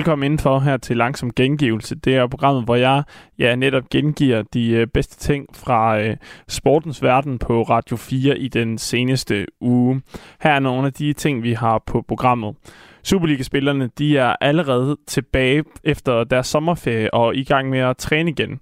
[0.00, 1.94] Velkommen indenfor her til Langsom Gengivelse.
[1.94, 3.02] Det er programmet, hvor jeg
[3.38, 6.16] ja, netop gengiver de øh, bedste ting fra øh,
[6.48, 10.02] sportens verden på Radio 4 i den seneste uge.
[10.40, 12.56] Her er nogle af de ting, vi har på programmet.
[13.02, 18.60] Superliga-spillerne de er allerede tilbage efter deres sommerferie og i gang med at træne igen.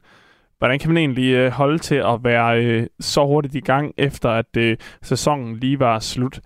[0.58, 4.30] Hvordan kan man egentlig øh, holde til at være øh, så hurtigt i gang, efter
[4.30, 6.40] at øh, sæsonen lige var slut?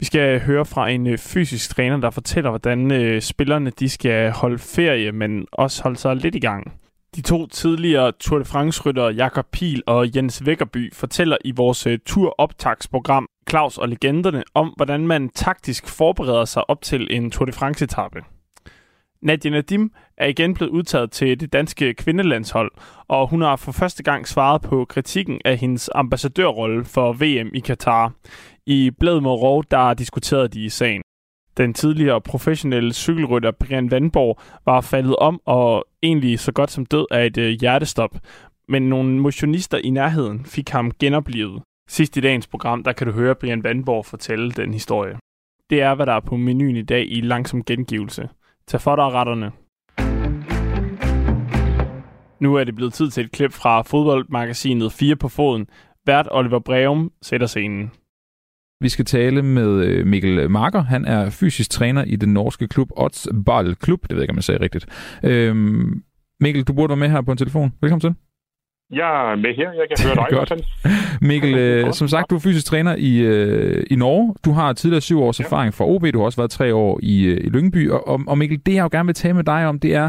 [0.00, 4.30] Vi skal høre fra en øh, fysisk træner, der fortæller, hvordan øh, spillerne de skal
[4.30, 6.72] holde ferie, men også holde sig lidt i gang.
[7.16, 11.98] De to tidligere Tour de France-ryttere, Jakob Pil og Jens Vækkerby, fortæller i vores øh,
[12.06, 17.52] tur-optagsprogram Claus og Legenderne om, hvordan man taktisk forbereder sig op til en Tour de
[17.52, 18.37] France-etappe.
[19.22, 22.70] Nadia Nadim er igen blevet udtaget til det danske kvindelandshold,
[23.08, 27.60] og hun har for første gang svaret på kritikken af hendes ambassadørrolle for VM i
[27.60, 28.12] Katar.
[28.66, 31.02] I Blad Morov, der diskuterede de i sagen.
[31.56, 37.06] Den tidligere professionelle cykelrytter Brian Vandborg var faldet om og egentlig så godt som død
[37.10, 38.16] af et øh, hjertestop.
[38.68, 41.62] Men nogle motionister i nærheden fik ham genoplevet.
[41.88, 45.18] Sidst i dagens program, der kan du høre Brian Vandborg fortælle den historie.
[45.70, 48.28] Det er, hvad der er på menuen i dag i langsom gengivelse.
[48.68, 49.52] Tag for dig retterne.
[52.40, 55.66] Nu er det blevet tid til et klip fra fodboldmagasinet 4 på foden.
[56.06, 57.90] Vært Oliver Breum sætter scenen.
[58.80, 60.82] Vi skal tale med øh, Mikkel Marker.
[60.82, 64.02] Han er fysisk træner i den norske klub Odds Ball Klub.
[64.02, 64.86] Det ved jeg ikke, om jeg sagde rigtigt.
[65.24, 66.02] Øhm,
[66.40, 67.72] Mikkel, du burde være med her på en telefon.
[67.80, 68.14] Velkommen til.
[68.90, 69.72] Jeg er med her.
[69.72, 70.26] Jeg kan høre dig.
[70.30, 71.22] Godt.
[71.22, 74.34] Mikkel, øh, som sagt, du er fysisk træner i, øh, i Norge.
[74.44, 75.44] Du har tidligere syv års ja.
[75.44, 76.06] erfaring fra OB.
[76.12, 77.90] Du har også været tre år i, øh, i Lyngby.
[77.90, 80.08] Og, og, Mikkel, det jeg jo gerne vil tale med dig om, det er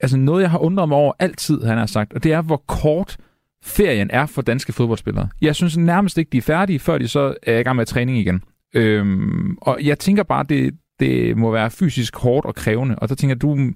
[0.00, 2.12] altså noget, jeg har undret mig over altid, han har sagt.
[2.12, 3.16] Og det er, hvor kort
[3.64, 5.28] ferien er for danske fodboldspillere.
[5.40, 8.18] Jeg synes nærmest ikke, de er færdige, før de så er i gang med træning
[8.18, 8.42] igen.
[8.74, 12.96] Øhm, og jeg tænker bare, det, det må være fysisk hårdt og krævende.
[12.98, 13.72] Og så tænker du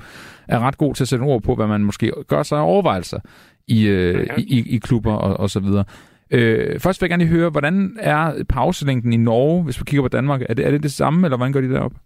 [0.48, 3.20] er ret god til at sætte ord på, hvad man måske gør sig overvejelser
[3.68, 4.38] i, øh, okay.
[4.38, 5.84] i, i klubber og, og så videre.
[6.30, 10.02] Øh, først vil jeg gerne lige høre, hvordan er pauselængden i Norge, hvis vi kigger
[10.02, 10.40] på Danmark?
[10.42, 11.96] Er det er det, det samme, eller hvordan gør de deroppe?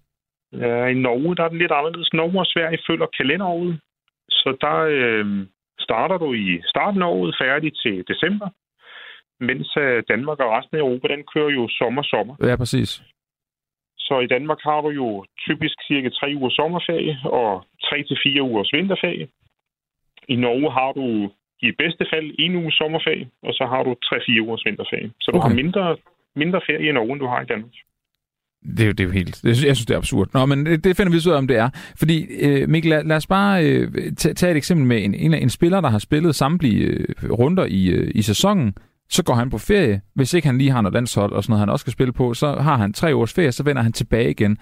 [0.53, 2.13] Ja, I Norge der er det lidt anderledes.
[2.13, 3.81] Norge og Sverige følger kalenderåret,
[4.31, 5.47] så der øh,
[5.81, 8.49] starter du i starten af året færdig til december,
[9.41, 12.35] mens øh, Danmark og resten af Europa, den kører jo sommer-sommer.
[12.49, 13.03] Ja, præcis.
[13.99, 18.43] Så i Danmark har du jo typisk cirka tre uger sommerferie og tre til fire
[18.43, 19.29] ugers vinterferie.
[20.29, 21.31] I Norge har du
[21.63, 25.11] i bedste fald en uge sommerferie, og så har du 3-4 ugers vinterferie.
[25.21, 25.49] Så du okay.
[25.49, 25.97] har mindre,
[26.37, 27.75] mindre ferie i Norge, end du har i Danmark.
[28.77, 29.45] Det er, jo, det er jo helt...
[29.45, 30.29] Jeg synes, det er absurd.
[30.35, 31.69] Nå, men det, det finder vi ud af, om det er.
[31.99, 35.35] Fordi, øh, Mikkel, lad, lad os bare øh, tage, tage et eksempel med en, en,
[35.35, 38.75] en spiller, der har spillet samtlige øh, runder i, øh, i sæsonen.
[39.11, 40.01] Så går han på ferie.
[40.15, 42.35] Hvis ikke han lige har noget landshold og sådan noget, han også skal spille på,
[42.35, 44.59] så har han tre års ferie, så vender han tilbage igen.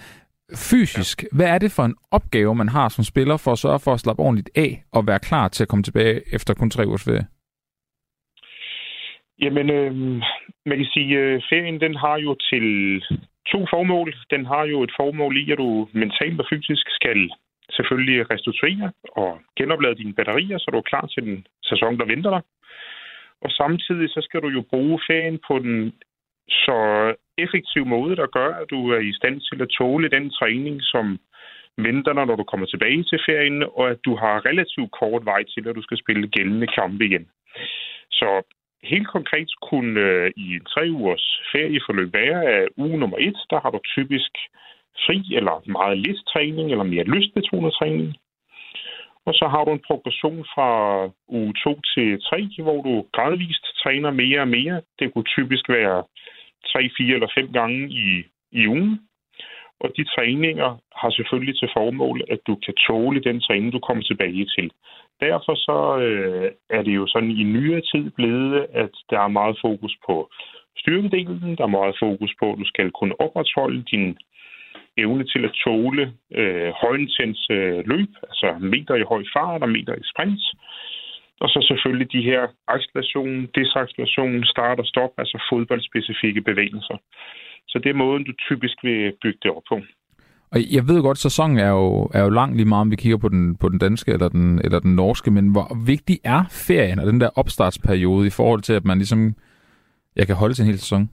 [0.54, 1.28] Fysisk, ja.
[1.36, 4.00] hvad er det for en opgave, man har som spiller for at sørge for at
[4.00, 7.26] slappe ordentligt af og være klar til at komme tilbage efter kun tre års ferie?
[9.42, 9.92] Jamen, øh,
[10.66, 12.66] man kan sige, at øh, ferien den har jo til
[13.52, 14.14] to formål.
[14.30, 17.30] Den har jo et formål i, at du mentalt og fysisk skal
[17.70, 18.92] selvfølgelig restituere
[19.22, 22.42] og genoplade dine batterier, så du er klar til den sæson, der venter dig.
[23.44, 25.92] Og samtidig så skal du jo bruge ferien på den
[26.48, 26.78] så
[27.38, 31.18] effektiv måde, der gør, at du er i stand til at tåle den træning, som
[31.78, 35.42] venter dig, når du kommer tilbage til ferien, og at du har relativt kort vej
[35.42, 37.26] til, at du skal spille gældende kampe igen.
[38.10, 38.42] Så
[38.82, 43.60] helt konkret kunne øh, i en tre ugers ferieforløb være, at uge nummer et, der
[43.60, 44.32] har du typisk
[45.06, 48.16] fri eller meget lidt træning, eller mere lystbetonet træning.
[49.26, 50.70] Og så har du en progression fra
[51.28, 54.82] uge 2 til 3, hvor du gradvist træner mere og mere.
[54.98, 56.04] Det kunne typisk være
[56.72, 59.00] 3, 4 eller fem gange i, i ugen.
[59.80, 64.02] Og de træninger har selvfølgelig til formål, at du kan tåle den træning, du kommer
[64.02, 64.70] tilbage til.
[65.20, 69.56] Derfor så øh, er det jo sådan i nyere tid blevet, at der er meget
[69.64, 70.30] fokus på
[70.78, 71.56] styrkedelen.
[71.56, 74.16] Der er meget fokus på, at du skal kunne opretholde din
[74.96, 79.94] evne til at tåle øh, højintens øh, løb, altså meter i høj fart og meter
[79.94, 80.44] i sprint.
[81.40, 86.96] Og så selvfølgelig de her acceleration, desacceleration, start og stop, altså fodboldspecifikke bevægelser.
[87.68, 89.80] Så det er måden, du typisk vil bygge det op på.
[90.52, 92.96] Og jeg ved godt, at sæsonen er jo, er jo lang lige meget, om vi
[92.96, 96.42] kigger på den, på den danske eller den, eller den norske, men hvor vigtig er
[96.66, 99.34] ferien og den der opstartsperiode i forhold til, at man ligesom
[100.16, 101.10] jeg kan holde til en hel sæson?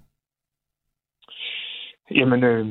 [2.11, 2.65] Jamen, øh,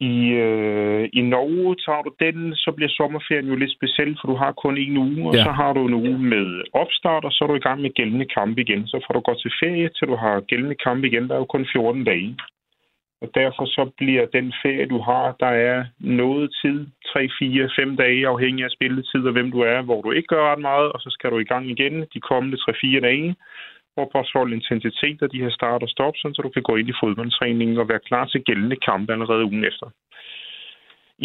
[0.00, 4.36] i, øh, i Norge tager du den, så bliver sommerferien jo lidt speciel, for du
[4.36, 5.44] har kun en uge, og ja.
[5.44, 8.26] så har du en uge med opstart, og så er du i gang med gældende
[8.36, 8.86] kamp igen.
[8.86, 11.28] Så får du gå til ferie, til du har gældende kamp igen.
[11.28, 12.36] Der er jo kun 14 dage.
[13.22, 17.96] Og derfor så bliver den ferie, du har, der er noget tid, 3, 4, 5
[17.96, 21.00] dage, afhængig af spilletid og hvem du er, hvor du ikke gør ret meget, og
[21.00, 23.36] så skal du i gang igen de kommende 3-4 dage,
[23.96, 27.78] opretholde intensitet af de her start og stop, så du kan gå ind i fodboldtræningen
[27.78, 29.86] og være klar til gældende kampe allerede ugen efter.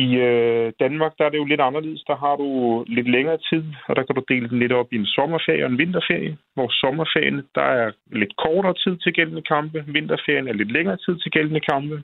[0.06, 2.04] I øh, Danmark der er det jo lidt anderledes.
[2.08, 2.48] Der har du
[2.88, 5.72] lidt længere tid, og der kan du dele den lidt op i en sommerferie og
[5.72, 6.38] en vinterferie.
[6.54, 9.86] Hvor sommerferien der er lidt kortere tid til gældende kampe.
[9.88, 12.04] Vinterferien er lidt længere tid til gældende kampe.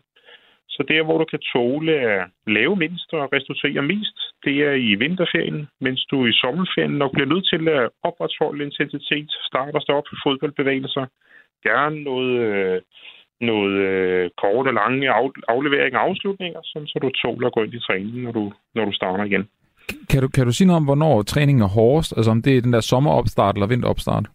[0.76, 4.96] Så der, hvor du kan tåle at lave mindst og restituere mest, det er i
[5.04, 10.06] vinterferien, mens du i sommerferien nok bliver nødt til at opretholde intensitet, start og stop,
[10.24, 11.06] fodboldbevægelser,
[11.68, 12.82] gerne noget øh,
[13.42, 15.10] noget øh, korte og lange
[15.56, 18.86] afleveringer og afslutninger, sådan, så du tåler at gå ind i træningen, når du, når
[18.86, 19.46] du starter igen.
[20.10, 22.14] Kan du, kan du sige noget om, hvornår træningen er hårdest?
[22.18, 24.26] Altså om det er den der sommeropstart eller vinteropstart?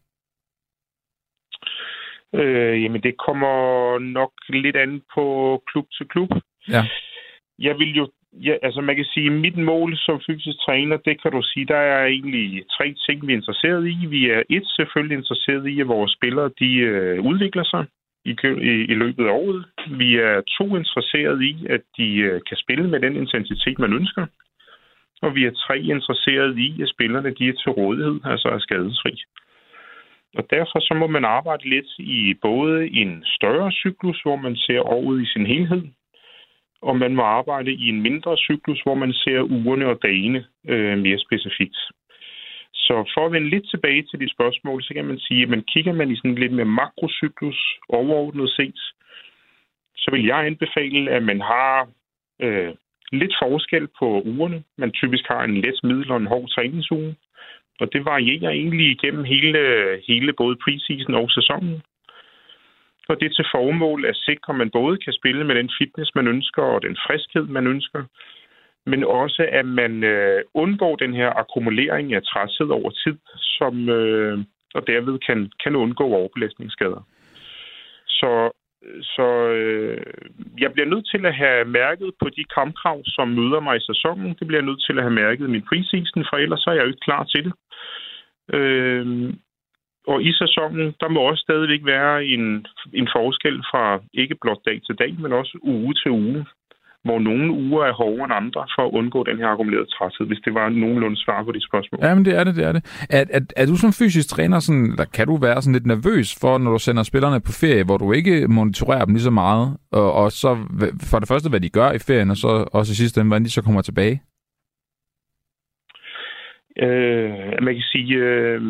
[2.34, 5.24] Øh, jamen, det kommer nok lidt an på
[5.66, 6.30] klub til klub.
[6.68, 6.82] Ja.
[7.58, 11.32] Jeg vil jo Ja, altså man kan sige, mit mål som fysisk træner, det kan
[11.32, 14.06] du sige, der er egentlig tre ting, vi er interesseret i.
[14.06, 17.84] Vi er et selvfølgelig interesseret i, at vores spillere de øh, udvikler sig
[18.24, 18.36] i,
[18.70, 19.64] i, i løbet af året.
[19.90, 24.26] Vi er to interesseret i, at de øh, kan spille med den intensitet, man ønsker.
[25.22, 29.22] Og vi er tre interesseret i, at spillerne de er til rådighed, altså er skadesfri.
[30.34, 34.80] Og derfor så må man arbejde lidt i både en større cyklus, hvor man ser
[34.80, 35.82] året i sin helhed,
[36.82, 40.98] og man må arbejde i en mindre cyklus, hvor man ser ugerne og dagene øh,
[40.98, 41.76] mere specifikt.
[42.74, 45.62] Så for at vende lidt tilbage til de spørgsmål, så kan man sige, at man
[45.72, 48.80] kigger man i sådan lidt mere makrocyklus overordnet set,
[49.96, 51.88] så vil jeg anbefale, at man har
[52.40, 52.74] øh,
[53.12, 54.62] lidt forskel på ugerne.
[54.78, 57.16] Man typisk har en let, middel og en hård træningsuge.
[57.80, 59.60] Og det varierer egentlig igennem hele,
[60.08, 61.82] hele både preseason og sæsonen.
[63.08, 66.14] Og det er til formål at sikre, at man både kan spille med den fitness,
[66.14, 68.04] man ønsker, og den friskhed, man ønsker,
[68.86, 73.18] men også at man øh, undgår den her akkumulering af træthed over tid,
[73.58, 74.38] som, øh,
[74.74, 77.02] og derved kan, kan undgå overbelastningsskader.
[78.06, 78.50] Så,
[79.02, 80.00] så øh,
[80.58, 84.36] jeg bliver nødt til at have mærket på de kampkrav, som møder mig i sæsonen.
[84.38, 86.74] Det bliver jeg nødt til at have mærket i min preseason, for ellers så er
[86.74, 87.52] jeg jo ikke klar til det.
[88.56, 89.34] Øh,
[90.06, 94.80] og i sæsonen, der må også stadigvæk være en, en forskel fra ikke blot dag
[94.86, 96.46] til dag, men også uge til uge
[97.08, 100.42] hvor nogle uger er hårdere end andre for at undgå den her akkumulerede træthed, hvis
[100.46, 101.98] det var nogenlunde svar på de spørgsmål.
[102.02, 102.82] Ja, men det er det, det er det.
[103.18, 106.28] Er, er, er du som fysisk træner, sådan, der kan du være sådan lidt nervøs
[106.42, 109.66] for, når du sender spillerne på ferie, hvor du ikke monitorerer dem lige så meget,
[109.92, 110.50] og, og så
[111.10, 113.62] for det første, hvad de gør i ferien, og så også ende, hvordan de så
[113.62, 114.16] kommer tilbage?
[116.84, 118.60] Øh, man kan sige, øh,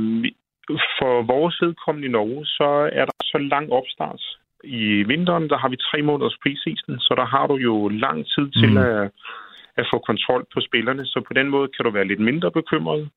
[0.98, 4.22] for vores vedkommende i Norge, så er der så lang opstart
[4.64, 8.50] i vinteren, der har vi tre måneders preseason, så der har du jo lang tid
[8.60, 8.76] til mm.
[8.76, 9.10] at,
[9.76, 13.10] at få kontrol på spillerne, så på den måde kan du være lidt mindre bekymret.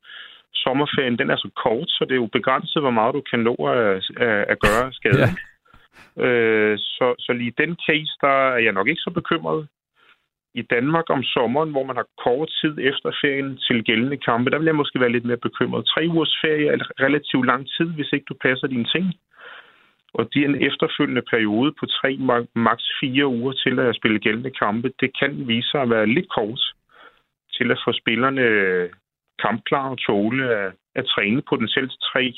[0.53, 3.55] Sommerferien, den er så kort, så det er jo begrænset, hvor meget du kan nå
[3.55, 5.21] at, at, at gøre skade.
[5.21, 5.33] Ja.
[6.17, 9.67] Øh, så, så lige den case, der er jeg nok ikke så bekymret.
[10.53, 14.57] I Danmark om sommeren, hvor man har kort tid efter ferien til gældende kampe, der
[14.57, 15.85] vil jeg måske være lidt mere bekymret.
[15.85, 19.05] Tre ugers ferie er relativt lang tid, hvis ikke du passer dine ting.
[20.13, 22.17] Og de en efterfølgende periode på tre,
[22.55, 26.29] maks fire uger til at spille gældende kampe, det kan vise sig at være lidt
[26.37, 26.61] kort
[27.57, 28.45] til at få spillerne
[29.43, 32.33] kampklar og tåle at, at træne potentielt tre,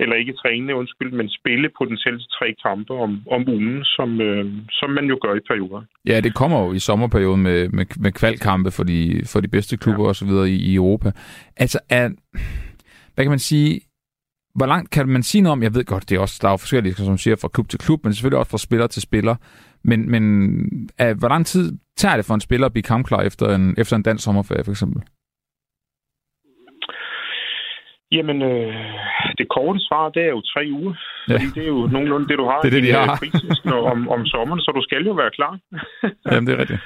[0.00, 4.90] eller ikke træne, undskyld, men spille potentielt tre kampe om, om ugen, som, øh, som
[4.90, 5.82] man jo gør i perioder.
[6.06, 9.76] Ja, det kommer jo i sommerperioden med, med, med kvalkampe for de, for de bedste
[9.76, 10.10] klubber ja.
[10.10, 10.30] osv.
[10.54, 11.08] I, i Europa.
[11.56, 12.08] Altså, er,
[13.14, 13.80] hvad kan man sige,
[14.58, 16.52] hvor langt kan man sige noget om, jeg ved godt, det er også, der er
[16.52, 19.36] jo forskellige, som siger, fra klub til klub, men selvfølgelig også fra spiller til spiller.
[19.84, 20.22] Men, men
[20.98, 23.96] er, hvor lang tid tager det for en spiller at blive kampklar efter en, efter
[23.96, 25.02] en dansk sommerferie, for eksempel?
[28.12, 28.74] Jamen, øh,
[29.38, 30.94] det korte svar, det er jo tre uger.
[31.28, 31.34] Ja.
[31.34, 33.16] Fordi det er jo nogenlunde det, du har det er det, de har.
[33.16, 35.58] Frisisk, om, om sommeren, så du skal jo være klar.
[36.32, 36.80] Jamen, det er rigtigt.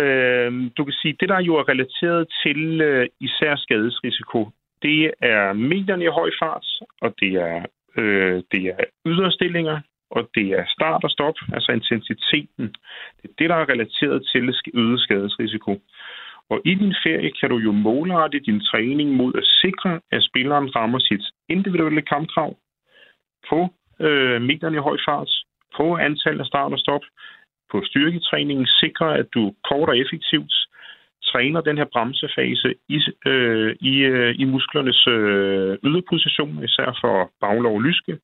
[0.00, 4.40] Øh, du kan sige, det der jo er relateret til øh, især skadesrisiko,
[4.82, 6.66] det er medierne i høj fart,
[7.00, 12.66] og det er, øh, det er yderstillinger, og det er start og stop, altså intensiteten.
[13.18, 15.80] Det er det, der er relateret til øget skadesrisiko.
[16.50, 20.76] Og i din ferie kan du jo målrette din træning mod at sikre, at spilleren
[20.76, 22.56] rammer sit individuelle kampkrav
[23.48, 23.58] på
[24.00, 25.30] øh, medierne i høj fart,
[25.76, 27.04] på antal af start og stop,
[27.70, 30.54] på styrketræningen, sikre, at du kort og effektivt
[31.32, 37.74] træner den her bremsefase i, øh, i, øh, i musklernes øh, yderposition, især for baglov
[37.74, 38.18] og lyske.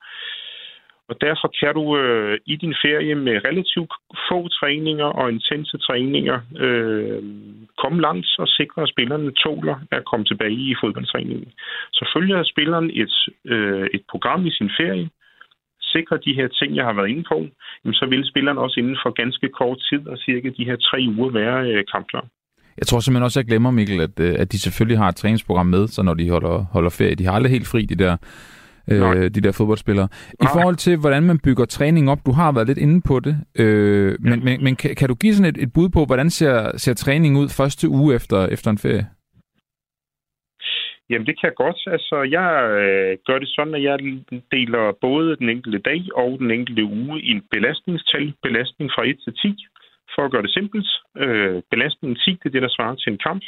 [1.09, 3.93] Og derfor kan du øh, i din ferie med relativt
[4.29, 7.23] få træninger og intense træninger øh,
[7.83, 11.53] komme langt og sikre, at spillerne tåler at komme tilbage i fodboldtræningen.
[11.93, 15.11] Så følger spilleren et, øh, et program i sin ferie,
[15.81, 17.39] sikrer de her ting, jeg har været inde på,
[17.85, 20.99] jamen, så vil spilleren også inden for ganske kort tid, og cirka de her tre
[21.17, 22.27] uger, være øh, kampklar.
[22.79, 25.67] Jeg tror simpelthen også, jeg glemmer, Mikkel, at, øh, at de selvfølgelig har et træningsprogram
[25.67, 27.15] med, så når de holder, holder ferie.
[27.15, 28.17] De har aldrig helt fri, de der
[28.91, 30.09] øh, de der fodboldspillere.
[30.33, 30.53] I Nej.
[30.53, 34.17] forhold til, hvordan man bygger træning op, du har været lidt inde på det, øh,
[34.21, 34.45] men, ja.
[34.45, 37.39] men, men kan, kan du give sådan et, et bud på, hvordan ser, ser træning
[37.39, 39.07] ud første uge efter, efter en ferie?
[41.11, 41.81] Jamen, det kan jeg godt.
[41.87, 42.49] Altså, jeg
[42.83, 43.99] øh, gør det sådan, at jeg
[44.57, 48.33] deler både den enkelte dag og den enkelte uge i en belastningstal.
[48.43, 49.67] Belastning fra 1 til 10,
[50.19, 50.89] for at gøre det simpelt.
[51.23, 53.43] Øh, belastningen 10, det er det, der svarer til en kamp.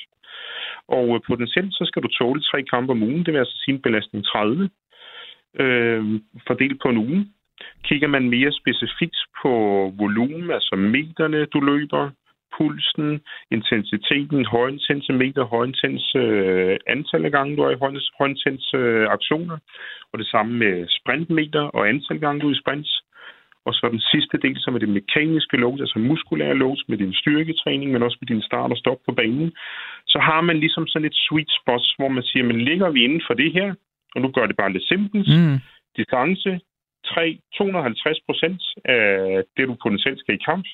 [0.88, 3.24] Og øh, potentielt, så skal du tåle tre kampe om ugen.
[3.24, 4.70] Det vil altså sige en belastning 30
[5.62, 6.02] øh,
[6.46, 7.20] fordelt på en uge.
[7.84, 9.52] Kigger man mere specifikt på
[10.02, 12.10] volumen, altså meterne, du løber,
[12.56, 17.82] pulsen, intensiteten, højintens meter, højintens øh, antal af gange, du er i
[18.18, 19.58] højintens øh, aktioner,
[20.12, 23.02] og det samme med sprintmeter og antal gange, du er i sprints.
[23.66, 27.14] Og så den sidste del, som er det mekaniske load, altså muskulære load med din
[27.14, 29.52] styrketræning, men også med din start og stop på banen.
[30.06, 33.22] Så har man ligesom sådan et sweet spot, hvor man siger, men ligger vi inden
[33.26, 33.74] for det her,
[34.14, 35.28] og nu gør det bare lidt simpelt.
[35.28, 35.58] Mm.
[35.96, 36.60] Distance,
[37.04, 40.66] 3, 250 procent af det, du potentielt skal i kamp.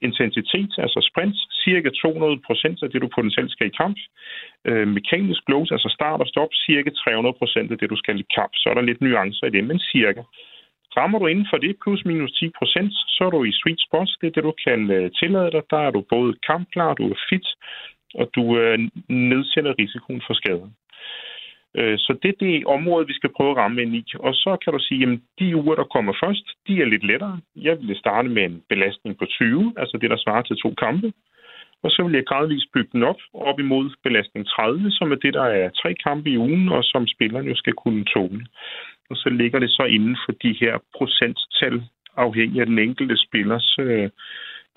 [0.00, 3.96] Intensitet, altså sprint, cirka 200 procent af det, du potentielt skal i kamp.
[4.68, 8.26] Øh, mekanisk load, altså start og stop, cirka 300 procent af det, du skal i
[8.36, 8.52] kamp.
[8.54, 10.22] Så er der lidt nuancer i det, men cirka.
[10.96, 14.08] Rammer du inden for det, plus minus 10 procent, så er du i sweet spot.
[14.20, 15.62] Det er det, du kan øh, tillade dig.
[15.70, 17.46] Der er du både kampklar, du er fit,
[18.14, 20.68] og du øh, nedsætter risikoen for skader.
[21.78, 24.04] Øh, så det er det område, vi skal prøve at ramme ind i.
[24.14, 27.40] Og så kan du sige, at de uger, der kommer først, de er lidt lettere.
[27.56, 31.12] Jeg vil starte med en belastning på 20, altså det, der svarer til to kampe.
[31.84, 35.34] Og så vil jeg gradvist bygge den op, op imod belastning 30, som er det,
[35.34, 38.46] der er tre kampe i ugen, og som spillerne jo skal kunne tåle.
[39.12, 41.76] Og så ligger det så inden for de her procenttal,
[42.16, 44.10] afhængig af den enkelte spillers øh,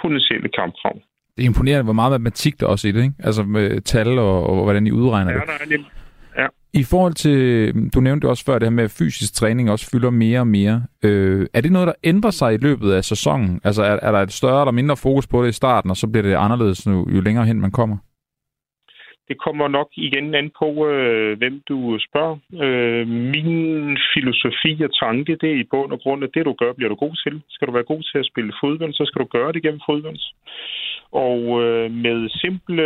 [0.01, 0.95] potentielle kampkrav.
[1.35, 3.15] Det er imponerende, hvor meget matematik der også i det, ikke?
[3.27, 5.47] Altså med tal og, og hvordan I udregner ja, det.
[5.47, 5.85] Der er lidt,
[6.75, 10.09] i forhold til, du nævnte også før, det her med, at fysisk træning også fylder
[10.09, 10.83] mere og mere.
[11.03, 13.61] Øh, er det noget, der ændrer sig i løbet af sæsonen?
[13.63, 16.07] Altså er, er der et større eller mindre fokus på det i starten, og så
[16.07, 17.97] bliver det anderledes nu, jo længere hen man kommer?
[19.29, 22.38] Det kommer nok igen an på, øh, hvem du spørger.
[22.63, 23.51] Øh, min
[24.13, 26.96] filosofi og tanke, det er i bund og grund, at det du gør, bliver du
[26.96, 27.41] god til.
[27.50, 30.20] Skal du være god til at spille fodbold, så skal du gøre det gennem fodbold.
[31.12, 32.86] Og øh, med simple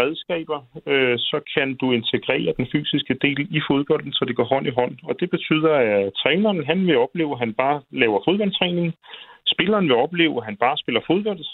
[0.00, 4.66] redskaber, øh, så kan du integrere den fysiske del i fodbolden, så det går hånd
[4.66, 4.96] i hånd.
[5.02, 8.94] Og det betyder, at træneren han vil opleve, at han bare laver fodboldtræning.
[9.54, 11.44] Spilleren vil opleve, at han bare spiller fodbold.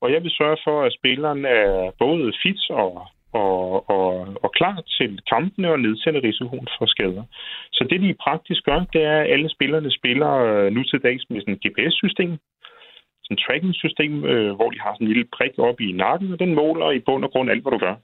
[0.00, 3.06] Og jeg vil sørge for, at spilleren er både fit og,
[3.38, 4.10] og, og,
[4.44, 7.24] og klar til kampene og nedsætte risikoen for skader.
[7.72, 11.24] Så det, de praktisk gør, det er, at alle spillerne spiller øh, nu til dags
[11.30, 12.30] med sådan et GPS-system,
[13.24, 16.54] sådan tracking-system, øh, hvor de har sådan en lille prik op i nakken, og den
[16.54, 17.96] måler i bund og grund alt, hvad du gør.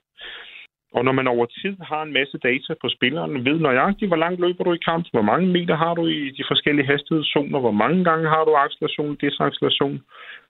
[0.97, 4.41] Og når man over tid har en masse data på spilleren, ved nøjagtigt, hvor langt
[4.41, 8.05] løber du i kamp, hvor mange meter har du i de forskellige hastighedszoner, hvor mange
[8.05, 10.03] gange har du acceleration, desacceleration,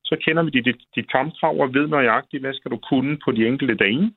[0.05, 3.47] så kender vi dit, dit kampkrav og ved nøjagtigt, hvad skal du kunne på de
[3.47, 4.13] enkelte dage.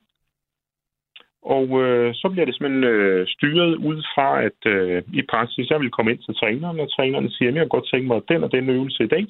[1.56, 5.80] Og øh, så bliver det simpelthen øh, styret ud fra, at øh, i praksis, jeg
[5.80, 8.51] vil komme ind til træneren, og træneren siger, at jeg godt tænkt mig den og
[8.51, 9.25] den øvelse i dag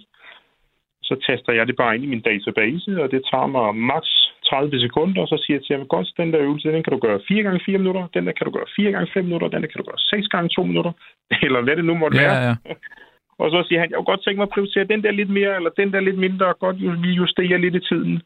[1.09, 4.11] så taster jeg det bare ind i min database, og det tager mig maks
[4.49, 6.99] 30 sekunder, og så siger jeg til ham, godt, den der øvelse, den kan du
[7.07, 9.61] gøre 4 gange 4 minutter, den der kan du gøre 4 gange 5 minutter, den
[9.61, 10.93] der kan du gøre 6 gange 2 minutter,
[11.45, 12.37] eller hvad det nu måtte ja, være.
[12.47, 12.53] Ja.
[13.41, 15.55] og så siger han, jeg kunne godt tænke mig at prioritere den der lidt mere,
[15.55, 18.21] eller den der lidt mindre, og godt vi justerer lidt i tiden.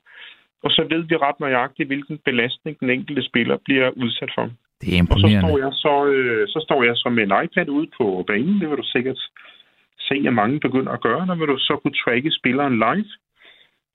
[0.64, 4.46] Og så ved vi ret nøjagtigt, hvilken belastning den enkelte spiller bliver udsat for.
[4.82, 5.38] Det er imponerende.
[5.38, 8.24] Og så står jeg så, øh, så, står jeg så med en iPad ude på
[8.28, 9.20] banen, det vil du sikkert
[10.08, 13.12] se, at mange begynder at gøre, når vil du så kunne tracke spilleren live.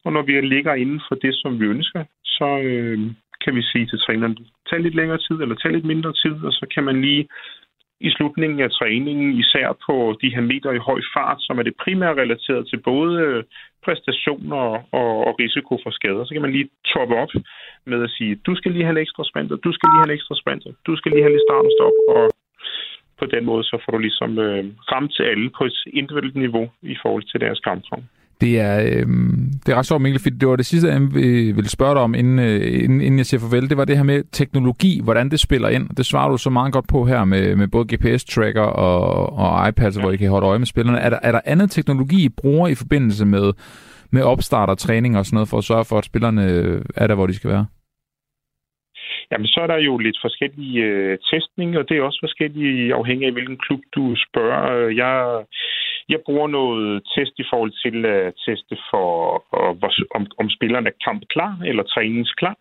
[0.04, 2.98] Og når vi ligger inden for det, som vi ønsker, så øh,
[3.44, 4.38] kan vi sige til træneren,
[4.70, 7.28] tag lidt længere tid, eller tag lidt mindre tid, og så kan man lige
[8.00, 11.80] i slutningen af træningen, især på de her meter i høj fart, som er det
[11.84, 13.44] primære relateret til både øh,
[13.84, 14.64] præstationer
[15.00, 17.32] og, og risiko for skader, så kan man lige toppe op
[17.86, 20.18] med at sige, du skal lige have en ekstra sprinter, du skal lige have en
[20.18, 22.24] ekstra sprinter, du skal lige have lidt start og stop, og
[23.20, 26.66] på den måde, så får du ligesom øh, ramt til alle på et individuelt niveau
[26.82, 28.04] i forhold til deres kampform.
[28.40, 29.06] Det er, øh,
[29.66, 31.00] det er ret sjovt, Mikkel, fordi det var det sidste, jeg
[31.56, 33.70] ville spørge dig om, inden, øh, inden, inden jeg siger farvel.
[33.70, 35.88] Det var det her med teknologi, hvordan det spiller ind.
[35.96, 39.96] Det svarer du så meget godt på her med, med både GPS-tracker og, og iPads,
[39.96, 40.02] ja.
[40.02, 40.98] hvor I kan holde øje med spillerne.
[40.98, 43.52] Er der, er der andet teknologi, I bruger i forbindelse med,
[44.10, 46.42] med opstart og træning og sådan noget, for at sørge for, at spillerne
[46.96, 47.66] er der, hvor de skal være?
[49.30, 53.26] Jamen, så er der jo lidt forskellige øh, testning, og det er også forskellige afhængig
[53.26, 54.88] af, hvilken klub du spørger.
[55.02, 55.44] Jeg,
[56.08, 59.10] jeg bruger noget test i forhold til at teste for,
[59.58, 62.56] øh, om, om spillerne er kampklar eller træningsklar.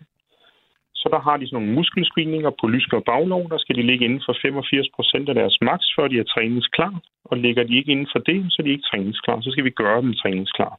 [0.99, 3.49] Så der har de sådan nogle muskelscreeninger på lyske og baglov.
[3.49, 6.93] Der skal de ligge inden for 85 procent af deres max, før de er træningsklar.
[7.25, 9.41] Og ligger de ikke inden for det, så er de ikke træningsklar.
[9.41, 10.73] Så skal vi gøre dem træningsklar.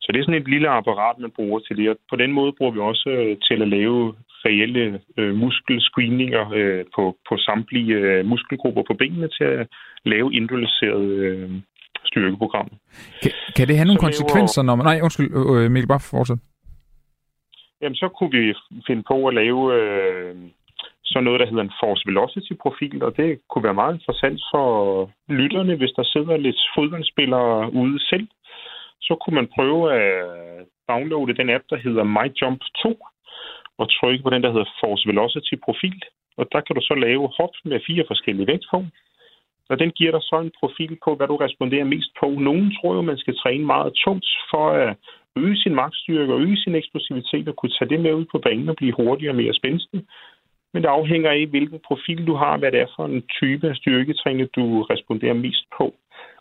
[0.00, 1.90] Så det er sådan et lille apparat, man bruger til det.
[1.90, 4.14] Og på den måde bruger vi også øh, til at lave
[4.46, 9.66] reelle øh, muskelscreeninger øh, på, på samtlige øh, muskelgrupper på benene til at
[10.04, 11.50] lave individualiserede øh,
[12.04, 12.74] styrkeprogrammer.
[13.22, 14.84] Kan, kan det have nogle så konsekvenser, når man...
[14.86, 16.38] Nej, undskyld, øh, øh, Mikkel, bare fortsæt.
[17.80, 18.54] Jamen, så kunne vi
[18.86, 20.34] finde på at lave øh,
[21.04, 24.68] sådan noget, der hedder en force velocity profil, og det kunne være meget interessant for
[25.28, 28.26] lytterne, hvis der sidder lidt fodboldspillere ude selv.
[29.00, 30.08] Så kunne man prøve at
[30.88, 32.98] downloade den app, der hedder MyJump 2,
[33.78, 36.02] og trykke på den, der hedder Force Velocity Profil.
[36.38, 38.88] Og der kan du så lave hop med fire forskellige vægtform.
[39.70, 42.26] Og den giver dig så en profil på, hvad du responderer mest på.
[42.48, 44.96] Nogen tror jo, man skal træne meget tungt for at
[45.36, 48.68] øge sin magtstyrke og øge sin eksplosivitet og kunne tage det med ud på banen
[48.68, 50.04] og blive hurtigere og mere spændende.
[50.72, 53.76] Men det afhænger af, hvilken profil du har, hvad det er for en type af
[53.76, 55.94] styrketræning, du responderer mest på.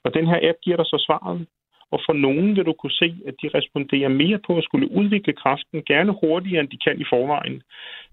[0.03, 1.47] Og den her app giver dig så svaret.
[1.91, 5.33] Og for nogen vil du kunne se, at de responderer mere på at skulle udvikle
[5.33, 7.57] kraften, gerne hurtigere, end de kan i forvejen.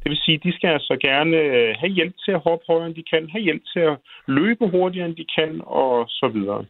[0.01, 2.87] Det vil sige, at de skal altså gerne øh, have hjælp til at hoppe højere,
[2.87, 6.65] end de kan, have hjælp til at løbe hurtigere, end de kan, og så videre.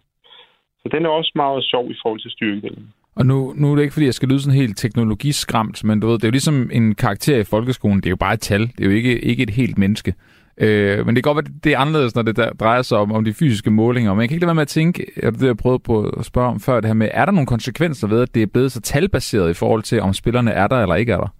[0.80, 2.92] Så den er også meget sjov i forhold til styrkedelen.
[3.16, 6.06] Og nu, nu er det ikke, fordi jeg skal lyde sådan helt teknologiskræmt, men du
[6.06, 7.96] ved, det er jo ligesom en karakter i folkeskolen.
[7.96, 8.60] Det er jo bare et tal.
[8.60, 10.14] Det er jo ikke, ikke et helt menneske.
[10.58, 13.12] Øh, men det kan godt være, det er anderledes, når det der drejer sig om,
[13.12, 14.14] om de fysiske målinger.
[14.14, 16.24] Men jeg kan ikke lade være med at tænke, og det jeg prøvede på at
[16.24, 18.72] spørge om før, det her med, er der nogle konsekvenser ved, at det er blevet
[18.72, 21.30] så talbaseret i forhold til, om spillerne er der eller ikke er der?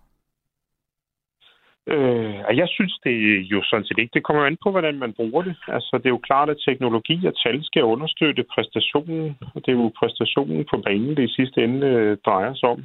[1.87, 3.17] Øh, jeg synes det
[3.53, 4.15] jo sådan set ikke.
[4.15, 5.57] Det kommer an på, hvordan man bruger det.
[5.69, 9.37] Altså, det er jo klart, at teknologi og tal skal understøtte præstationen.
[9.55, 12.85] Og det er jo præstationen på banen, det i sidste ende øh, drejer sig om.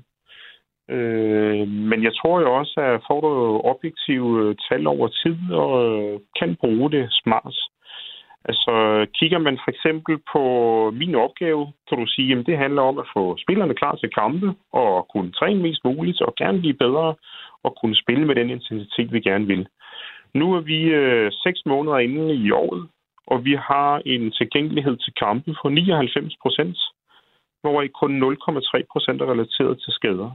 [0.89, 5.73] Øh, men jeg tror jo også, at får du objektive øh, tal over tid og
[5.85, 7.55] øh, kan bruge det smart.
[8.45, 8.73] Altså,
[9.19, 10.43] kigger man for eksempel på
[10.93, 14.53] min opgave, kan du sige, at det handler om at få spillerne klar til kampe
[14.73, 17.15] og kunne træne mest muligt og gerne blive bedre
[17.63, 19.67] og kunne spille med den intensitet, vi gerne vil.
[20.33, 22.87] Nu er vi øh, seks måneder inde i året,
[23.27, 26.77] og vi har en tilgængelighed til kampe på 99 procent,
[27.61, 30.31] hvor i kun 0,3 procent er relateret til skader.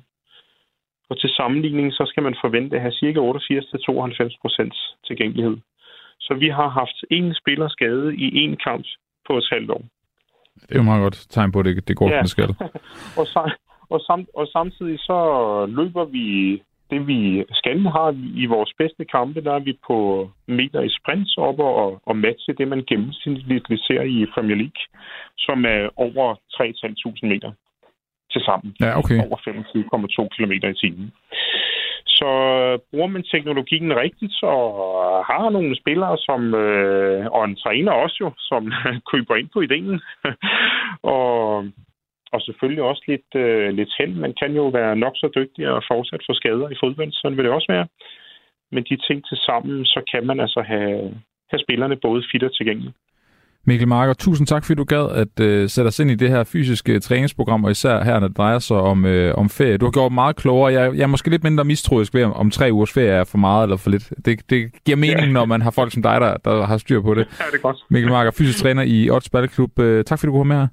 [1.10, 3.20] Og til sammenligning, så skal man forvente at have ca.
[3.20, 5.56] 88-92 procents tilgængelighed.
[6.20, 8.84] Så vi har haft en spiller skade i en kamp
[9.26, 9.82] på et halvt år.
[10.60, 12.24] Det er jo meget godt tegn på, at det, det går, ja.
[12.24, 12.50] skal.
[13.20, 13.50] og, sam,
[13.90, 15.18] og, sam, og samtidig så
[15.68, 16.26] løber vi
[16.90, 21.36] det, vi skal have i vores bedste kampe, der er vi på meter i sprints
[21.36, 24.82] op og, og matche det, man gennemsnitligt ser i Premier League,
[25.38, 27.52] som er over 3.500 meter
[28.34, 28.70] til sammen.
[28.84, 29.18] Ja, okay.
[29.24, 31.06] Over 25,2 km i timen.
[32.18, 32.30] Så
[32.90, 34.64] bruger man teknologien rigtigt, og
[35.30, 38.72] har nogle spillere, som, øh, og en træner også jo, som
[39.12, 40.00] køber ind på ideen.
[41.16, 41.28] og,
[42.34, 44.14] og selvfølgelig også lidt, øh, lidt held.
[44.14, 47.44] Man kan jo være nok så dygtig og fortsat få skader i fodbold, sådan vil
[47.44, 47.86] det også være.
[48.72, 50.98] Men de ting til sammen, så kan man altså have,
[51.50, 52.94] have spillerne både fit og tilgængelige.
[53.66, 56.44] Mikkel Marker, tusind tak, fordi du gad at øh, sætte os ind i det her
[56.44, 59.76] fysiske træningsprogram, og især her, når det drejer sig om, øh, om ferie.
[59.78, 60.72] Du har gjort meget klogere.
[60.72, 63.38] Jeg, jeg er måske lidt mindre mistroisk ved, om, om tre ugers ferie er for
[63.38, 64.12] meget eller for lidt.
[64.24, 65.32] Det, det giver mening, ja.
[65.32, 67.26] når man har folk som dig, der, der har styr på det.
[67.40, 67.76] Ja, det er godt.
[67.90, 69.78] Mikkel Marker, fysisk træner i Odds Balleklub.
[69.78, 70.68] Øh, tak, fordi du kunne med her.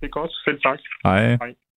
[0.00, 0.30] Det er godt.
[0.44, 0.78] Selv tak.
[1.04, 1.28] Hej.
[1.28, 1.69] Hej.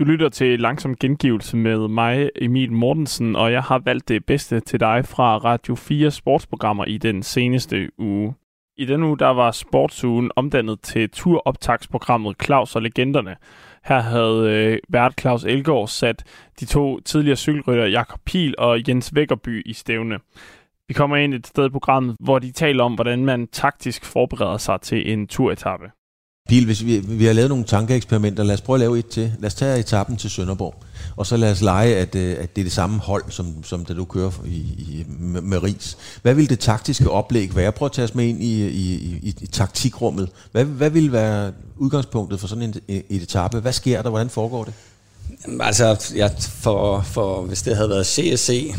[0.00, 4.60] Du lytter til Langsom Gengivelse med mig, Emil Mortensen, og jeg har valgt det bedste
[4.60, 8.34] til dig fra Radio 4 sportsprogrammer i den seneste uge.
[8.76, 13.36] I den uge der var sportsugen omdannet til turoptagsprogrammet Claus og Legenderne.
[13.84, 16.24] Her havde øh, vært Claus Elgaard sat
[16.60, 20.18] de to tidligere cykelrytter Jakob Pil og Jens Vækkerby i stævne.
[20.88, 24.58] Vi kommer ind et sted i programmet, hvor de taler om, hvordan man taktisk forbereder
[24.58, 25.90] sig til en turetappe.
[26.50, 29.32] Pil, hvis vi, vi har lavet nogle tankeeksperimenter, lad os prøve at lave et til.
[29.38, 30.74] Lad os tage etappen til Sønderborg,
[31.16, 33.84] og så lad os lege, at, øh, at det er det samme hold, som, som
[33.84, 35.74] da du kører i, i, med, med
[36.22, 37.72] Hvad vil det taktiske oplæg være?
[37.72, 40.28] Prøv at tage os med ind i, i, i, i taktikrummet.
[40.52, 43.60] Hvad, hvad vil være udgangspunktet for sådan en, e, et etape?
[43.60, 44.10] Hvad sker der?
[44.10, 44.74] Hvordan foregår det?
[45.60, 48.74] Altså, ja, for, for, hvis det havde været CSC,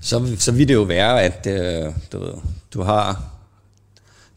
[0.00, 2.32] så, så ville det jo være, at øh, du, ved,
[2.74, 3.33] du har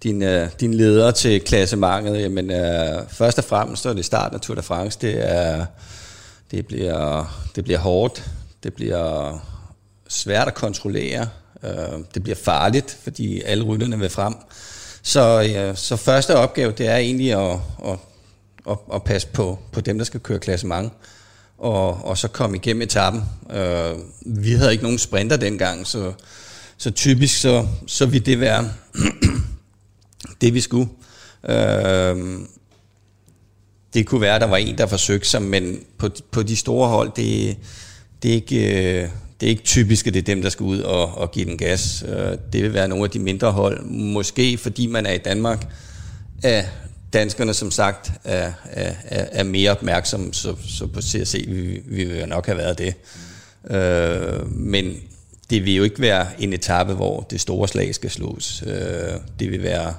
[0.04, 4.36] din, øh, din leder til klassemarkedet, Jamen, øh, først og fremmest så er det starten
[4.36, 4.98] af Tour de France.
[5.02, 5.66] Det, er,
[6.52, 8.24] det, bliver, det bliver hårdt.
[8.64, 9.40] Det bliver
[10.08, 11.28] svært at kontrollere.
[11.64, 14.36] Øh, det bliver farligt, fordi alle rytterne vil frem.
[15.02, 18.00] Så, øh, så første opgave, det er egentlig at, at,
[18.70, 20.94] at, at passe på, på dem, der skal køre klassement
[21.58, 23.24] og, og så komme igennem etappen.
[23.54, 26.14] Øh, vi havde ikke nogen sprinter dengang, så,
[26.78, 28.70] så typisk så, så ville det være
[30.42, 30.90] det, vi skulle.
[31.50, 32.40] Øh,
[33.94, 36.90] det kunne være, at der var en, der forsøgte sig, men på, på de store
[36.90, 37.58] hold, det,
[38.24, 40.80] det, er ikke, øh, det er ikke typisk, at det er dem, der skal ud
[40.80, 42.06] og, og give den gas.
[42.08, 43.86] Øh, det vil være nogle af de mindre hold.
[43.86, 45.68] Måske fordi man er i Danmark,
[46.44, 46.64] er
[47.14, 48.94] danskerne som sagt er, er,
[49.32, 52.94] er mere opmærksomme, så, så på CSC vi, vi vil nok have været det.
[53.70, 54.96] Øh, men
[55.50, 58.64] det vil jo ikke være en etape, hvor det store slag skal slås.
[58.68, 59.94] Øh, det vil være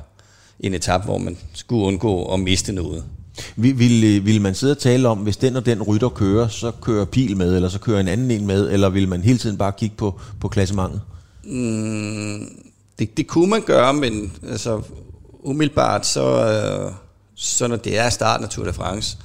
[0.61, 3.05] en etape, hvor man skulle undgå at miste noget.
[3.57, 6.71] Vil, vil, vil man sidde og tale om, hvis den og den rytter kører, så
[6.71, 9.59] kører pil med, eller så kører en anden en med, eller vil man hele tiden
[9.59, 11.01] bare kigge på, på klassementet?
[11.44, 12.62] Mm,
[12.99, 14.83] det, det kunne man gøre, men altså,
[15.42, 16.92] umiddelbart så, øh,
[17.35, 19.18] så når det er starten af Tour de France,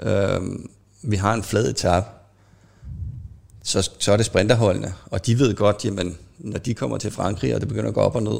[0.00, 0.40] øh,
[1.02, 2.06] vi har en flad etape,
[3.62, 7.54] så, så er det sprinterholdene, og de ved godt, jamen, når de kommer til Frankrig,
[7.54, 8.38] og det begynder at gå op og ned,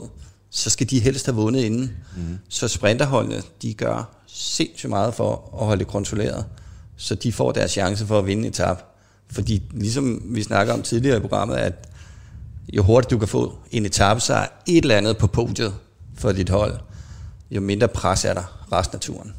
[0.50, 1.96] så skal de helst have vundet inden.
[2.16, 2.38] Mm.
[2.48, 6.46] Så sprinterholdene, de gør sindssygt meget for at holde det kontrolleret,
[6.96, 8.82] så de får deres chance for at vinde en etape.
[9.30, 11.88] Fordi ligesom vi snakker om tidligere i programmet, at
[12.72, 15.74] jo hurtigt du kan få en etape, så er et eller andet på podiet
[16.14, 16.78] for dit hold,
[17.50, 19.34] jo mindre pres er der resten af turen.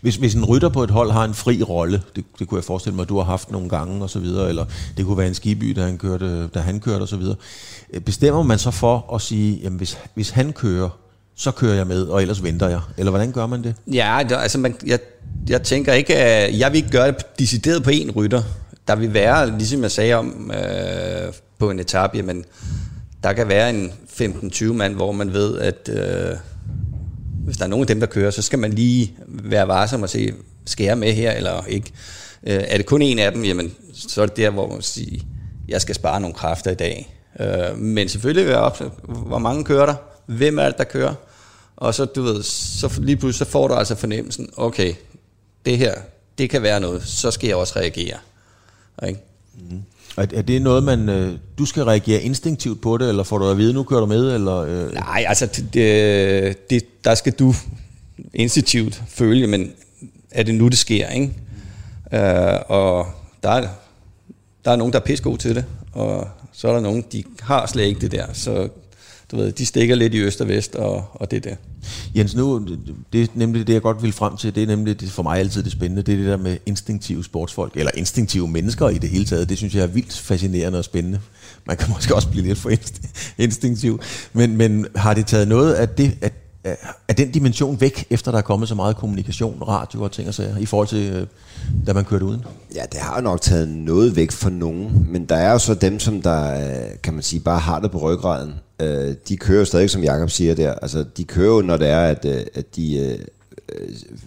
[0.00, 2.64] Hvis, hvis en rytter på et hold har en fri rolle, det, det kunne jeg
[2.64, 4.64] forestille mig, at du har haft nogle gange og så videre, eller
[4.96, 7.36] det kunne være en skiby, da han kørte, da han kørte og så videre.
[7.94, 10.88] Øh, bestemmer man så for at sige, jamen hvis, hvis han kører,
[11.34, 12.80] så kører jeg med, og ellers venter jeg?
[12.96, 13.74] Eller hvordan gør man det?
[13.92, 14.98] Ja, altså man, jeg,
[15.48, 18.42] jeg tænker ikke, at jeg vil ikke gøre det decideret på en rytter.
[18.88, 22.44] Der vil være, ligesom jeg sagde om øh, på en etape, jamen,
[23.22, 26.36] der kan være en 15-20 mand, hvor man ved, at øh,
[27.48, 30.08] hvis der er nogen af dem, der kører, så skal man lige være varsom og
[30.08, 30.32] se,
[30.64, 31.92] skal jeg med her eller ikke?
[32.42, 35.20] Øh, er det kun en af dem, jamen, så er det der, hvor man siger,
[35.68, 37.14] jeg skal spare nogle kræfter i dag.
[37.40, 39.94] Øh, men selvfølgelig være op, hvor mange kører der?
[40.26, 41.14] Hvem er det, der kører?
[41.76, 44.94] Og så, du ved, så lige pludselig så får du altså fornemmelsen, okay,
[45.66, 45.94] det her,
[46.38, 48.16] det kan være noget, så skal jeg også reagere.
[49.08, 49.20] Ikke?
[49.54, 49.82] Mm.
[50.18, 53.58] Er det noget, man, øh, du skal reagere instinktivt på det, eller får du at
[53.58, 54.34] vide, nu kører du med?
[54.34, 54.94] Eller, øh?
[54.94, 57.54] Nej, altså, det, det, der skal du
[58.34, 59.72] instinktivt føle, men
[60.30, 61.32] er det nu, det sker, ikke?
[62.12, 63.06] Øh, og
[63.42, 63.68] der er,
[64.64, 67.66] der er nogen, der er pisse til det, og så er der nogen, de har
[67.66, 68.68] slet ikke det der, så
[69.30, 71.54] du ved, de stikker lidt i øst og vest, og, og det der.
[72.16, 72.66] Jens, nu,
[73.12, 75.38] det er nemlig det, jeg godt vil frem til, det er nemlig det, for mig
[75.38, 79.10] altid det spændende, det er det der med instinktive sportsfolk, eller instinktive mennesker i det
[79.10, 79.48] hele taget.
[79.48, 81.20] Det synes jeg er vildt fascinerende og spændende.
[81.66, 82.70] Man kan måske også blive lidt for
[83.38, 84.00] instinktiv.
[84.32, 86.32] Men, men har det taget noget af, det, at
[87.08, 90.34] er den dimension væk, efter der er kommet så meget kommunikation, radio og ting og
[90.34, 91.26] sager, i forhold til, øh,
[91.86, 92.42] da man kørte uden?
[92.74, 95.98] Ja, det har nok taget noget væk for nogen, men der er jo så dem,
[95.98, 98.54] som der, øh, kan man sige, bare har det på ryggraden.
[98.80, 101.88] Øh, de kører jo stadig, som Jakob siger der, altså de kører jo, når det
[101.88, 103.18] er, at, at de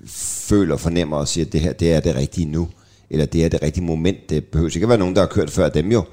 [0.07, 2.67] føler, fornemmer og siger, at det her, det er det rigtige nu,
[3.09, 4.17] eller det er det rigtige moment.
[4.29, 6.03] Det behøver ikke at være nogen, der har kørt før dem jo,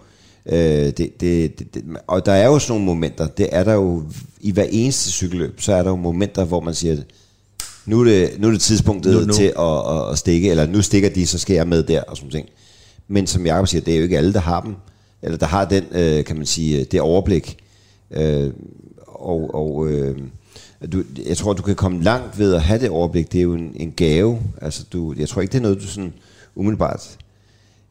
[0.48, 3.72] Øh, det, det, det, det, og der er jo sådan nogle momenter, det er der
[3.74, 4.02] jo
[4.40, 6.96] i hver eneste cykelløb, så er der jo momenter, hvor man siger,
[7.87, 9.32] nu er det, nu er det tidspunktet nu, nu.
[9.32, 12.16] til at, at, at stikke, eller nu stikker de, så skal jeg med der, og
[12.16, 12.48] sådan ting.
[13.08, 14.74] Men som Jacob siger, det er jo ikke alle, der har dem,
[15.22, 17.56] eller der har den, øh, kan man sige, det overblik.
[18.11, 18.50] Øh,
[19.06, 20.18] og og øh,
[20.92, 23.32] du, jeg tror, du kan komme langt ved at have det overblik.
[23.32, 24.38] Det er jo en, en gave.
[24.62, 26.12] Altså, du, jeg tror ikke, det er noget, du sådan
[26.54, 27.18] umiddelbart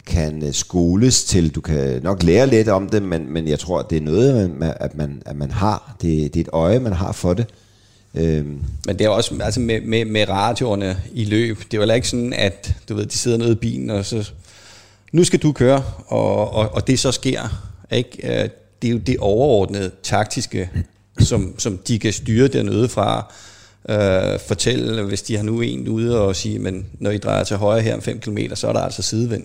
[0.08, 1.50] kan øh, skoles til.
[1.50, 4.96] Du kan nok lære lidt om det, men, men jeg tror, det er noget, at
[4.96, 5.96] man, at man har.
[6.02, 7.46] Det, det er et øje, man har for det.
[8.16, 8.60] Øhm.
[8.86, 11.58] Men det er også altså med, med, med radioerne i løb.
[11.72, 14.32] Det er jo ikke sådan, at du ved, de sidder nede i bilen, og så
[15.12, 17.70] nu skal du køre, og, og, og det så sker.
[17.92, 18.42] Ikke?
[18.44, 18.50] Øh,
[18.82, 20.70] det er jo det overordnede taktiske,
[21.20, 23.34] som, som de kan styre dernede fra.
[23.90, 27.58] øh, fortælle, hvis de har nu en ude og sige, men når I drejer til
[27.58, 29.44] højre her om 5 km, så er der altså sidevind.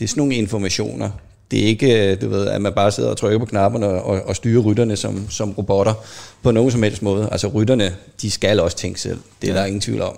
[0.00, 1.10] Det er sådan nogle informationer.
[1.50, 4.36] Det er ikke, du ved, at man bare sidder og trykker på knapperne og, og
[4.36, 5.94] styrer rytterne som, som robotter
[6.42, 7.28] på nogen som helst måde.
[7.32, 9.18] Altså rytterne, de skal også tænke selv.
[9.42, 9.60] Det er ja.
[9.60, 10.16] der ingen tvivl om.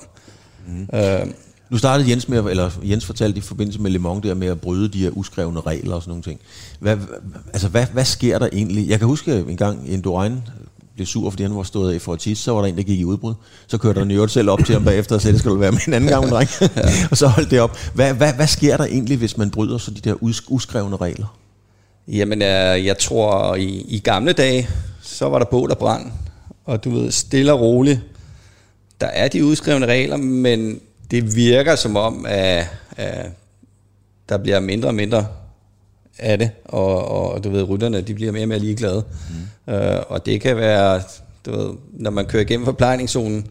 [0.67, 0.99] Mm.
[0.99, 1.27] Øh,
[1.71, 4.61] nu startede Jens med, eller Jens fortalte i forbindelse med Le Mans der med at
[4.61, 6.41] bryde de her uskrevne regler og sådan nogle ting.
[6.81, 6.97] Hvad,
[7.53, 8.89] altså, hvad, hvad sker der egentlig?
[8.89, 10.43] Jeg kan huske en gang en Dorain
[10.95, 12.83] blev sur, fordi han var stået af for at tisse, så var der en, der
[12.83, 13.35] gik i udbrud.
[13.67, 15.73] Så kørte der Njørt selv op til ham bagefter og sagde, det skal du være
[15.73, 16.49] med en anden gang, dreng.
[16.61, 16.69] ja.
[17.11, 17.79] og så holdt det op.
[17.95, 20.15] Hvad, hvad, hvad sker der egentlig, hvis man bryder så de der
[20.49, 21.39] uskrevne regler?
[22.09, 24.69] Jamen, øh, jeg tror, i, i gamle dage,
[25.03, 26.13] så var der bål og brand.
[26.65, 28.01] Og du ved, stille og roligt,
[29.01, 33.27] der er de udskrevne regler, men det virker som om, at, at
[34.29, 35.27] der bliver mindre og mindre
[36.19, 39.05] af det, og, og du ved, rytterne, de bliver mere og mere ligeglade.
[39.67, 39.75] Mm.
[39.75, 41.03] Øh, og det kan være,
[41.47, 43.47] du ved, når man kører igennem forplejningszonen,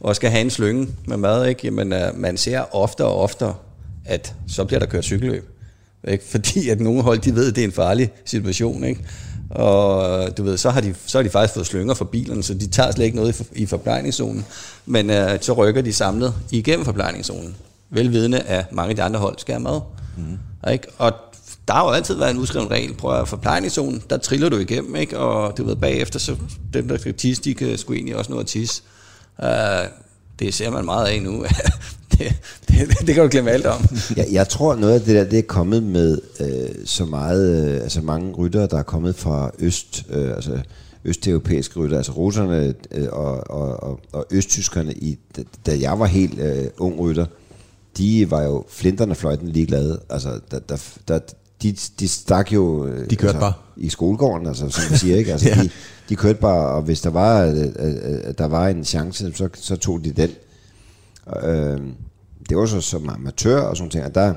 [0.00, 1.60] og skal have en slynge med mad, ikke?
[1.64, 3.46] Jamen, uh, man ser ofte og ofte,
[4.04, 5.50] at så bliver der kørt cykelløb.
[6.08, 6.24] Ikke?
[6.32, 8.84] Fordi at nogle hold, de ved, at det er en farlig situation.
[8.84, 9.00] Ikke?
[9.50, 12.54] Og du ved, så har, de, så har de faktisk fået slynger for bilerne, så
[12.54, 14.44] de tager slet ikke noget i, i forplejningszonen.
[14.86, 17.56] Men uh, så rykker de samlet igennem forplejningszonen.
[17.90, 19.80] Velvidende, at mange af de andre hold skal have mad.
[20.16, 20.70] Mm.
[20.72, 20.86] Ikke?
[20.98, 21.12] Og
[21.68, 22.94] der har jo altid været en udskrevet regel.
[22.94, 25.18] Prøv at forplejningszonen, der triller du igennem, ikke?
[25.18, 26.36] og du ved, bagefter, så
[26.72, 28.82] dem, der skal tisse, de kan sgu egentlig også nå at tisse.
[29.38, 29.46] Uh,
[30.38, 31.44] det ser man meget af nu.
[32.12, 32.34] det,
[32.68, 33.80] det, det kan du glemme alt om.
[34.16, 37.82] jeg, jeg tror, noget af det der, det er kommet med øh, så meget, øh,
[37.82, 40.60] altså mange ryttere, der er kommet fra øst, øh, altså
[41.04, 46.06] østeuropæiske rytter, altså russerne øh, og, og, og, og østtyskerne, i, da, da jeg var
[46.06, 47.26] helt øh, ung rytter,
[47.98, 50.00] de var jo flinterne fløjten ligeglade.
[50.10, 50.76] Altså, der, der,
[51.08, 51.18] der,
[51.64, 53.52] de, de stak jo øh, de kørte altså, bare.
[53.76, 55.16] i skolegården, altså, som man siger.
[55.16, 55.32] Ikke?
[55.32, 55.62] Altså, ja.
[55.62, 55.70] de,
[56.08, 59.76] de kørte bare, og hvis der var, øh, øh, der var en chance, så, så
[59.76, 60.30] tog de den.
[61.42, 61.80] Øh,
[62.48, 64.04] det var så som amatør og sådan ting.
[64.04, 64.34] Og der,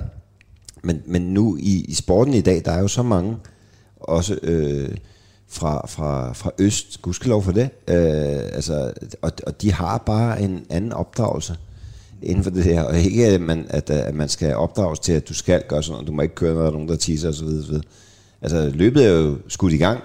[0.83, 3.37] men, men nu i, i sporten i dag, der er jo så mange,
[3.99, 4.97] også øh,
[5.47, 10.65] fra, fra, fra Øst, gudskelov for det, øh, altså, og, og de har bare en
[10.69, 11.57] anden opdragelse
[12.21, 15.29] inden for det her, og ikke at man, at, at man skal opdrages til, at
[15.29, 17.29] du skal gøre sådan noget, du må ikke køre, når der er nogen, der tisser
[17.29, 17.45] osv.
[17.45, 17.75] osv.
[18.41, 19.99] Altså løbet er jo skudt i gang,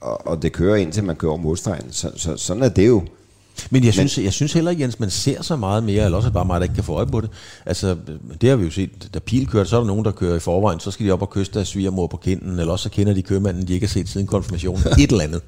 [0.00, 1.92] og, og det kører indtil man kører over målstregen.
[1.92, 3.02] så, så, sådan er det jo.
[3.70, 6.30] Men jeg synes, Men, jeg synes heller, Jens, man ser så meget mere, eller også
[6.30, 7.30] bare mig, der ikke kan få øje på det.
[7.66, 7.96] Altså,
[8.40, 9.08] det har vi jo set.
[9.14, 11.22] Da Pil kørte, så er der nogen, der kører i forvejen, så skal de op
[11.22, 13.90] og kysse deres svigermor på kinden, eller også så kender de købmanden, de ikke har
[13.90, 14.82] set siden konfirmationen.
[14.98, 15.42] Et eller andet.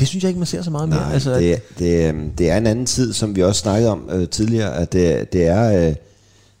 [0.00, 1.00] Det synes jeg ikke, man ser så meget mere.
[1.00, 4.28] Nej, altså, det, det, det er en anden tid, som vi også snakkede om øh,
[4.28, 5.94] tidligere, at det, det, er, øh,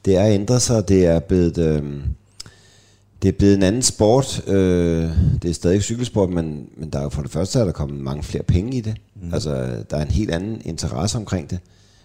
[0.04, 1.58] det er ændret sig, det er blevet...
[1.58, 1.82] Øh,
[3.22, 4.48] det er blevet en anden sport.
[4.48, 5.08] Øh,
[5.42, 8.00] det er stadig cykelsport, men, men der er jo for det første er der kommet
[8.00, 8.94] mange flere penge i det.
[9.24, 9.34] Mm.
[9.34, 11.58] Altså, der er en helt anden interesse omkring det.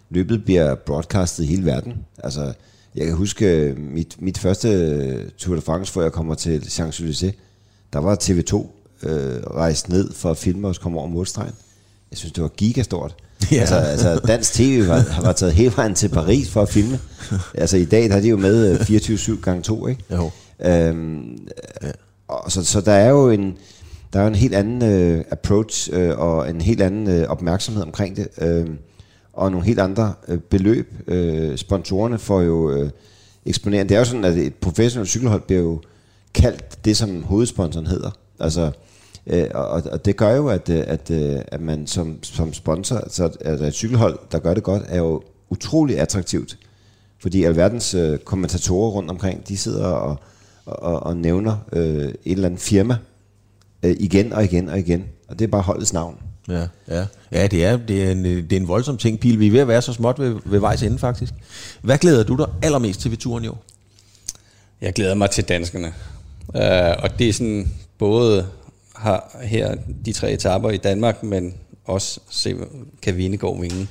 [0.09, 1.93] Løbet bliver broadcastet i hele verden.
[2.23, 2.53] Altså,
[2.95, 6.59] jeg kan huske øh, mit, mit første øh, Tour de France, hvor jeg kommer til
[6.59, 7.31] Champs-Élysées.
[7.93, 8.67] Der var TV2
[9.09, 11.53] øh, rejst ned for at filme os komme over målstregen.
[12.11, 13.15] Jeg synes, det var gigastort.
[13.51, 13.59] Ja.
[13.59, 16.99] Altså, altså dansk tv var, var taget hele vejen til Paris for at filme.
[17.53, 20.03] Altså i dag der er de jo med 24-7 øh, gange 2, ikke?
[20.11, 20.31] Jo.
[20.65, 21.47] Øhm,
[21.83, 21.91] ja.
[22.27, 23.57] og så, så der er jo en
[24.13, 28.15] der er en helt anden øh, approach øh, og en helt anden øh, opmærksomhed omkring
[28.15, 28.27] det.
[28.41, 28.69] Øh,
[29.33, 30.93] og nogle helt andre øh, beløb.
[31.07, 32.89] Øh, sponsorerne får jo øh,
[33.45, 33.89] eksponeret.
[33.89, 35.81] Det er jo sådan, at et professionelt cykelhold bliver jo
[36.33, 38.11] kaldt det, som hovedsponsoren hedder.
[38.39, 38.71] Altså,
[39.27, 43.03] øh, og, og det gør jo, at, øh, at, øh, at man som, som sponsor,
[43.07, 46.57] så altså et cykelhold, der gør det godt, er jo utrolig attraktivt.
[47.21, 50.17] Fordi alverdens øh, kommentatorer rundt omkring, de sidder og,
[50.65, 52.97] og, og nævner øh, et eller andet firma
[53.83, 55.03] øh, igen og igen og igen.
[55.27, 56.15] Og det er bare holdets navn.
[56.49, 57.05] Ja, ja.
[57.31, 59.39] ja det, er, det, er en, det er en voldsom ting, Pil.
[59.39, 61.33] Vi er ved at være så småt ved, ved vejs ende, faktisk.
[61.81, 63.63] Hvad glæder du dig allermest til ved turen i år?
[64.81, 65.93] Jeg glæder mig til danskerne.
[66.47, 68.47] Uh, og det er sådan både
[68.95, 71.53] har her de tre etaper i Danmark, men
[71.85, 72.55] også se,
[73.01, 73.87] kan Vindegaard vinde.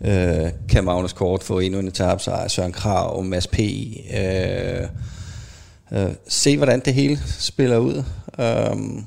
[0.00, 3.58] Uh, kan Magnus Kort få endnu en etape, så er Søren Krav, Mads P.
[3.58, 4.88] Uh,
[5.98, 8.02] uh, se, hvordan det hele spiller ud.
[8.38, 9.02] Uh,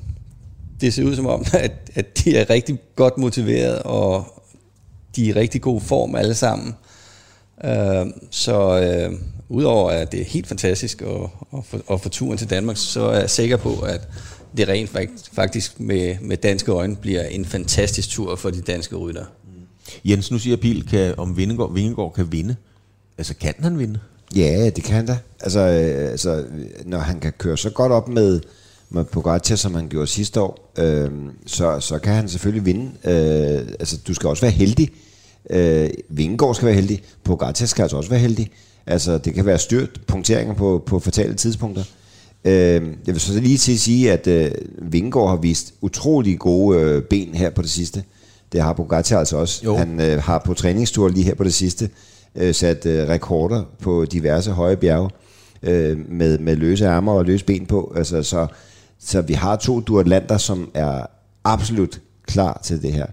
[0.80, 4.42] det ser ud som om, at, at de er rigtig godt motiveret, og
[5.16, 6.74] de er i rigtig god form alle sammen.
[7.64, 12.38] Uh, så uh, udover at det er helt fantastisk at, at, få, at få turen
[12.38, 14.08] til Danmark, så er jeg sikker på, at
[14.56, 14.90] det rent
[15.32, 19.24] faktisk med, med danske øjne bliver en fantastisk tur for de danske rytter.
[20.04, 22.56] Jens, nu siger Pil, kan, om Vingegaard, Vingegaard kan vinde.
[23.18, 24.00] Altså, kan han vinde?
[24.36, 25.18] Ja, det kan han da.
[25.40, 26.44] Altså, øh, altså,
[26.84, 28.40] når han kan køre så godt op med,
[28.90, 31.10] med Pogacar, som han gjorde sidste år, øh,
[31.46, 32.90] så, så kan han selvfølgelig vinde.
[33.04, 34.90] Øh, altså, du skal også være heldig.
[35.50, 37.02] Øh, Vingegaard skal være heldig.
[37.24, 38.50] Pogacar skal altså også være heldig.
[38.86, 41.84] Altså, det kan være styrt punkteringer på, på fatale tidspunkter.
[42.44, 46.80] Øh, jeg vil så lige til at sige, at øh, Vingegaard har vist utrolig gode
[46.80, 48.04] øh, ben her på det sidste.
[48.52, 49.60] Det har Pogacar altså også.
[49.64, 49.76] Jo.
[49.76, 51.90] Han øh, har på træningstur lige her på det sidste
[52.36, 55.10] øh, sat øh, rekorder på diverse høje bjerge
[55.62, 57.92] øh, med, med løse ærmer og løse ben på.
[57.96, 58.46] Altså, så,
[59.00, 61.06] så vi har to duatlanter, som er
[61.44, 63.06] absolut klar til det her.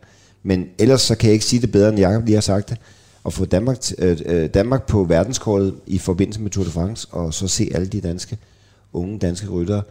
[0.43, 2.77] Men ellers så kan jeg ikke sige det bedre, end Jacob lige har sagt det.
[3.25, 7.33] At få Danmark, øh, øh, Danmark på verdenskortet i forbindelse med Tour de France, og
[7.33, 8.37] så se alle de danske,
[8.93, 9.83] unge danske ryttere,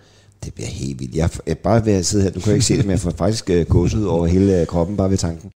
[0.45, 1.17] det bliver helt vildt.
[1.17, 3.11] Jeg, jeg bare ved at sidde her, du kan ikke se det, men jeg får
[3.11, 5.51] faktisk uh, gåsehud over hele øh, kroppen, bare ved tanken.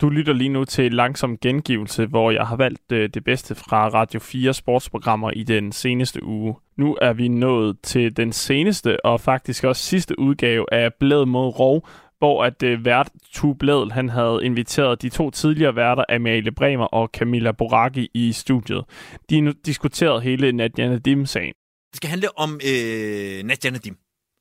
[0.00, 3.88] Du lytter lige nu til langsom gengivelse, hvor jeg har valgt øh, det bedste fra
[3.88, 6.54] Radio 4 sportsprogrammer i den seneste uge.
[6.76, 11.58] Nu er vi nået til den seneste og faktisk også sidste udgave af Blæd mod
[11.58, 16.52] Rov, hvor at øh, vært Tu Blædel, han havde inviteret de to tidligere værter, Amalie
[16.52, 18.84] Bremer og Camilla Boraki, i studiet.
[19.30, 21.54] De nu diskuterede hele Nadia Nadim-sagen.
[21.90, 23.96] Det skal handle om øh, Nadia Nadim.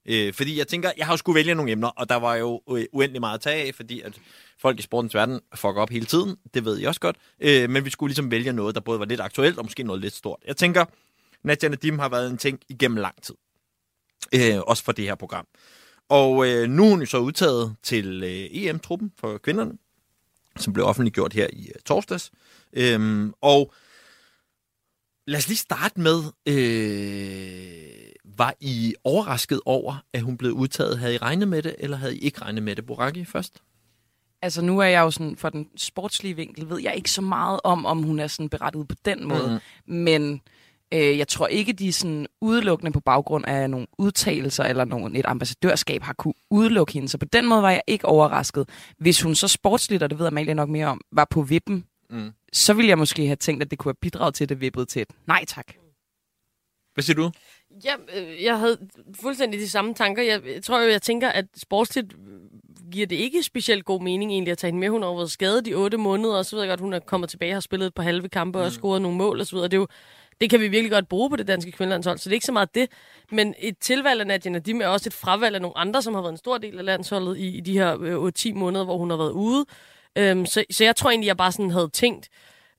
[0.06, 2.62] Øh, fordi jeg tænker, jeg har jo skulle vælge nogle emner, og der var jo
[2.72, 4.14] øh, uendelig meget at tage af, fordi at
[4.60, 6.36] folk i sportens verden fucker op hele tiden.
[6.54, 7.16] Det ved jeg også godt.
[7.40, 10.02] Øh, men vi skulle ligesom vælge noget, der både var lidt aktuelt og måske noget
[10.02, 10.40] lidt stort.
[10.48, 10.86] Jeg tænker,
[11.44, 13.36] Nadia Nadim har været en ting igennem lang tid.
[14.36, 15.48] Øh, også for det her program.
[16.10, 19.72] Og øh, nu er hun jo så udtaget til øh, EM-truppen for kvinderne,
[20.60, 22.32] som blev offentliggjort her i øh, torsdags.
[22.74, 23.74] Øh, og
[25.28, 31.00] lad os lige starte med, øh, var I overrasket over, at hun blev udtaget?
[31.00, 32.86] Havde I regnet med det, eller havde I ikke regnet med det?
[32.86, 33.62] Boraki først?
[34.42, 37.60] Altså nu er jeg jo sådan, for den sportslige vinkel, ved jeg ikke så meget
[37.64, 39.62] om, om hun er sådan berettiget på den måde.
[39.86, 39.94] Mm.
[39.94, 40.42] Men
[40.94, 45.26] øh, jeg tror ikke, de sådan udelukkende på baggrund af nogle udtalelser eller nogle, et
[45.26, 47.10] ambassadørskab har kunne udelukke hende.
[47.10, 48.70] Så på den måde var jeg ikke overrasket.
[48.98, 52.32] Hvis hun så sportsligt, og det ved Amalie nok mere om, var på vippen, mm.
[52.54, 54.86] så ville jeg måske have tænkt, at det kunne have bidraget til, at det vippede
[54.86, 55.74] til et nej tak.
[56.94, 57.32] Hvad siger du?
[57.86, 58.78] Ja, øh, jeg havde
[59.22, 60.24] fuldstændig de samme tanker.
[60.24, 62.14] Jeg, jeg tror jo, jeg tænker, at sportsligt
[62.92, 64.90] giver det ikke specielt god mening egentlig at tage hende med.
[64.90, 67.30] Hun har været skadet i otte måneder, og så ved jeg godt, hun er kommet
[67.30, 68.66] tilbage og har spillet et par halve kampe mm.
[68.66, 69.68] og scoret nogle mål og så videre.
[69.68, 69.88] Det, er jo,
[70.42, 72.52] det kan vi virkelig godt bruge på det danske kvindelandshold, så det er ikke så
[72.52, 72.90] meget det.
[73.32, 76.22] Men et tilvalg af Nadia Nadim er også et fravalg af nogle andre, som har
[76.22, 79.10] været en stor del af landsholdet i, i de her øh, 10 måneder, hvor hun
[79.10, 79.66] har været ude.
[80.16, 82.30] Øhm, så, så jeg tror egentlig, jeg bare sådan havde tænkt,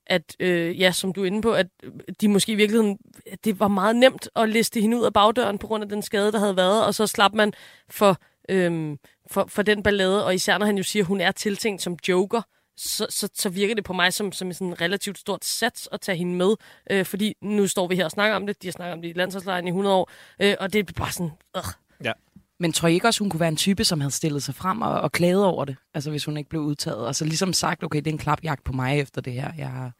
[0.07, 1.67] at, øh, ja, som du er inde på, at
[2.21, 2.97] de måske i virkeligheden,
[3.43, 6.31] det var meget nemt at liste hende ud af bagdøren på grund af den skade,
[6.31, 7.53] der havde været, og så slap man
[7.89, 8.17] for,
[8.49, 8.97] øhm,
[9.31, 11.97] for, for den ballade, og især når han jo siger, at hun er tiltænkt som
[12.07, 12.41] joker,
[12.77, 16.01] så, så, så virker det på mig som, som sådan en relativt stort sats at
[16.01, 16.55] tage hende med,
[16.91, 19.09] øh, fordi nu står vi her og snakker om det, de har snakket om det
[19.09, 21.63] i landsholdslejren i 100 år, øh, og det er bare sådan, øh.
[22.03, 22.11] Ja.
[22.59, 24.81] Men tror I ikke også, hun kunne være en type, som havde stillet sig frem
[24.81, 25.75] og, og klaget over det?
[25.93, 27.07] Altså hvis hun ikke blev udtaget.
[27.07, 29.51] Altså ligesom sagt, okay, det er en klapjagt på mig efter det her.
[29.57, 29.91] Jeg har...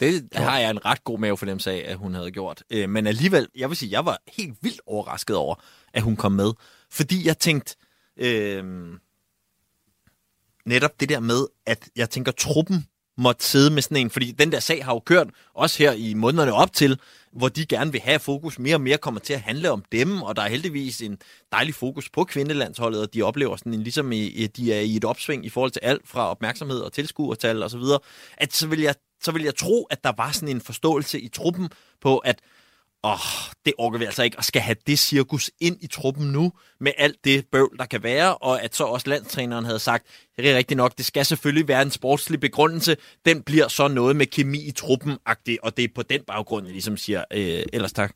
[0.00, 2.62] Det har jeg en ret god mavefornemmelse af, at hun havde gjort.
[2.70, 5.54] Øh, men alligevel, jeg vil sige, jeg var helt vildt overrasket over,
[5.92, 6.52] at hun kom med.
[6.90, 7.76] Fordi jeg tænkte,
[8.16, 8.64] øh,
[10.66, 12.86] netop det der med, at jeg tænker, truppen
[13.18, 16.14] måtte sidde med sådan en, fordi den der sag har jo kørt, også her i
[16.14, 17.00] månederne op til,
[17.36, 18.58] hvor de gerne vil have fokus.
[18.58, 21.18] Mere og mere kommer til at handle om dem, og der er heldigvis en
[21.52, 25.04] dejlig fokus på kvindelandsholdet, og de oplever sådan en, ligesom i, de er i et
[25.04, 27.98] opsving i forhold til alt fra opmærksomhed og tilskuertal og så videre,
[28.36, 31.28] at så vil jeg så vil jeg tro, at der var sådan en forståelse i
[31.28, 31.68] truppen
[32.00, 32.40] på, at
[33.04, 36.52] åh, det orker vi altså ikke, og skal have det cirkus ind i truppen nu,
[36.80, 40.50] med alt det bøvl, der kan være, og at så også landstræneren havde sagt, det
[40.50, 44.26] er rigtigt nok, det skal selvfølgelig være en sportslig begrundelse, den bliver så noget med
[44.26, 45.18] kemi i truppen
[45.62, 48.14] og det er på den baggrund, jeg ligesom siger, øh, ellers tak.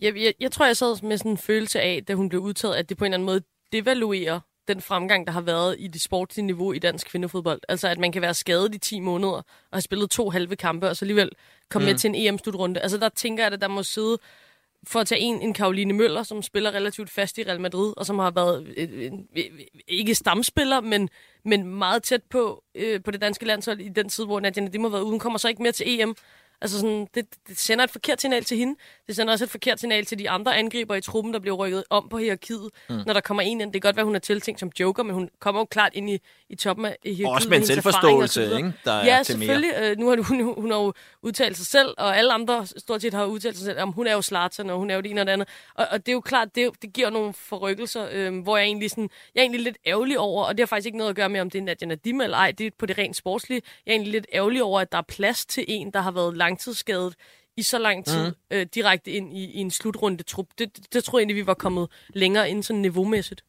[0.00, 2.74] Jeg, jeg, jeg tror, jeg sad med sådan en følelse af, da hun blev udtaget,
[2.74, 6.00] at det på en eller anden måde devaluerer den fremgang, der har været i det
[6.00, 7.60] sportslige niveau i dansk kvindefodbold.
[7.68, 10.88] Altså, at man kan være skadet i 10 måneder og have spillet to halve kampe,
[10.88, 11.30] og så alligevel
[11.70, 11.90] komme mm.
[11.90, 12.80] med til en EM-slutrunde.
[12.80, 14.18] Altså, der tænker jeg, at der må sidde
[14.84, 18.06] for at tage en, en Karoline Møller, som spiller relativt fast i Real Madrid, og
[18.06, 19.28] som har været øh, en,
[19.88, 21.08] ikke stamspiller, men,
[21.44, 24.82] men meget tæt på, øh, på det danske landshold i den tid, hvor Nadia Nadim
[24.82, 26.16] har været uden, kommer så ikke mere til EM.
[26.62, 28.78] Altså sådan, det, det sender et forkert signal til hende.
[29.06, 31.84] Det sender også et forkert signal til de andre angriber i truppen, der bliver rykket
[31.90, 33.00] om på hierarkiet, mm.
[33.06, 33.72] når der kommer en ind.
[33.72, 36.10] Det kan godt være, hun er tiltænkt som joker, men hun kommer jo klart ind
[36.10, 37.28] i, i toppen af hierarkiet.
[37.28, 38.72] Også med en selvforståelse, ikke?
[38.84, 39.70] Der er ja, selvfølgelig.
[39.78, 39.90] Mere.
[39.90, 43.14] Øh, nu har hun, hun har jo udtalt sig selv, og alle andre stort set
[43.14, 45.20] har udtalt sig selv, om hun er jo Slatern, og hun er jo det ene
[45.20, 45.48] og det andet.
[45.74, 48.90] Og, og det er jo klart, det, det giver nogle forrykkelser, øh, hvor jeg egentlig
[48.90, 51.28] sådan, jeg er egentlig lidt ærgerlig over, og det har faktisk ikke noget at gøre
[51.28, 53.62] med, om det er Nadia Nadim eller ej, det er på det rent sportslige.
[53.86, 56.36] Jeg er egentlig lidt ærgerlig over, at der er plads til en, der har været
[56.52, 57.14] langtidsskadet
[57.56, 58.34] i så lang tid mm.
[58.50, 60.46] øh, direkte ind i, i en slutrunde trup.
[60.58, 63.44] Det, det, det tror jeg egentlig, vi var kommet længere ind sådan niveaumæssigt.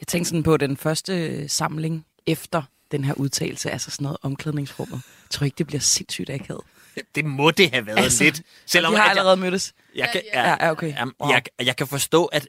[0.00, 2.62] Jeg tænkte sådan på den første samling efter
[2.92, 4.94] den her udtalelse, altså sådan noget omklædningsrummet.
[5.22, 6.60] Jeg tror ikke, det bliver sindssygt akavet.
[7.14, 8.42] Det må det have været Altså, lidt.
[8.66, 9.72] Selvom de har at jeg- allerede mødtes.
[9.94, 10.94] Jeg kan, Ja, ja, okay.
[10.94, 11.30] Jamen, Wow.
[11.30, 12.48] jeg, jeg kan forstå, at...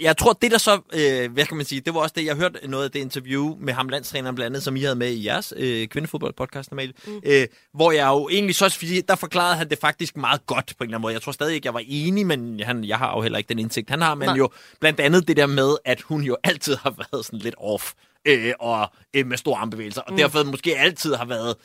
[0.00, 2.36] Jeg tror, det der så, øh, hvad kan man sige, det var også det, jeg
[2.36, 5.26] hørte noget af det interview med ham, landstræneren blandt andet, som I havde med i
[5.26, 7.20] jeres øh, kvindefodboldpodcast normalt, mm.
[7.26, 10.84] øh, hvor jeg jo egentlig så, fordi der forklarede han det faktisk meget godt på
[10.84, 11.14] en eller anden måde.
[11.14, 13.58] Jeg tror stadig ikke, jeg var enig, men han, jeg har jo heller ikke den
[13.58, 14.36] indsigt, han har, men Nej.
[14.36, 14.50] jo
[14.80, 17.92] blandt andet det der med, at hun jo altid har været sådan lidt off.
[18.24, 20.16] Øh, og øh, med store armbevægelser, og mm.
[20.16, 21.56] derfor måske altid har været,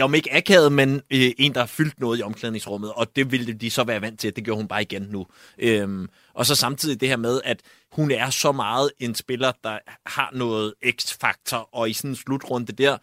[0.00, 3.52] om ikke akavet, men øh, en, der har fyldt noget i omklædningsrummet, og det ville
[3.52, 5.26] de så være vant til, det gjorde hun bare igen nu.
[5.58, 7.60] Øhm, og så samtidig det her med, at
[7.92, 12.72] hun er så meget en spiller, der har noget x-faktor, og i sådan en slutrunde
[12.72, 12.98] der,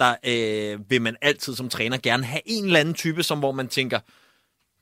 [0.00, 3.52] der øh, vil man altid som træner gerne have en eller anden type, som hvor
[3.52, 4.00] man tænker,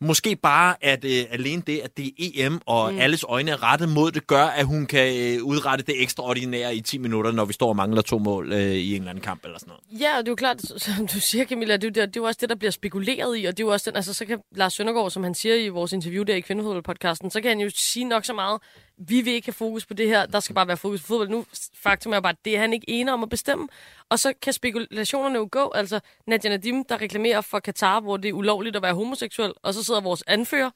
[0.01, 2.99] Måske bare, at øh, alene det, at det er EM, og mm.
[2.99, 6.81] alles øjne er rettet mod det, gør, at hun kan øh, udrette det ekstraordinære i
[6.81, 9.45] 10 minutter, når vi står og mangler to mål øh, i en eller anden kamp
[9.45, 10.01] eller sådan noget.
[10.03, 10.63] Ja, og det er jo klart,
[10.97, 12.71] som du siger, Camilla, det er, jo, det, det er jo også det, der bliver
[12.71, 15.35] spekuleret i, og det er jo også den, altså så kan Lars Søndergaard, som han
[15.35, 18.61] siger i vores interview der i Kvindefodbold-podcasten, så kan han jo sige nok så meget,
[18.99, 21.29] vi vil ikke have fokus på det her, der skal bare være fokus på fodbold.
[21.29, 23.69] Nu, faktum er bare, at det er han ikke enig om at bestemme,
[24.09, 28.29] og så kan spekulationerne jo gå, altså Nadia Nadim, der reklamerer for Katar, hvor det
[28.29, 30.71] er ulovligt at være homoseksuel, og så sidder vores anfører,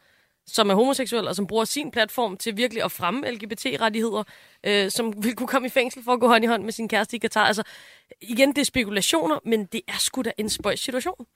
[0.46, 4.22] som er homoseksuel, og som bruger sin platform til virkelig at fremme LGBT-rettigheder,
[4.64, 6.88] øh, som vil kunne komme i fængsel for at gå hånd i hånd med sin
[6.88, 7.44] kæreste i Katar.
[7.44, 7.62] Altså,
[8.20, 11.26] igen, det er spekulationer, men det er sgu da en spøjs situation.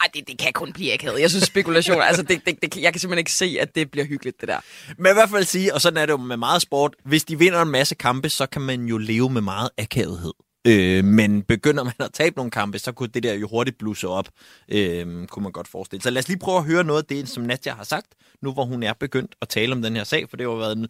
[0.00, 1.20] Ej, det, det kan kun blive akavet.
[1.20, 4.06] Jeg synes spekulation, altså det, det, det, jeg kan simpelthen ikke se, at det bliver
[4.06, 4.60] hyggeligt, det der.
[4.98, 7.38] Men i hvert fald sige, og sådan er det jo med meget sport, hvis de
[7.38, 10.32] vinder en masse kampe, så kan man jo leve med meget akavethed.
[10.68, 14.08] Øh, men begynder man at tabe nogle kampe, så kunne det der jo hurtigt blusse
[14.08, 14.28] op,
[14.68, 16.02] øh, kunne man godt forestille.
[16.02, 18.06] Så lad os lige prøve at høre noget af det, som Nadja har sagt,
[18.42, 20.58] nu hvor hun er begyndt at tale om den her sag, for det har jo
[20.58, 20.86] været en,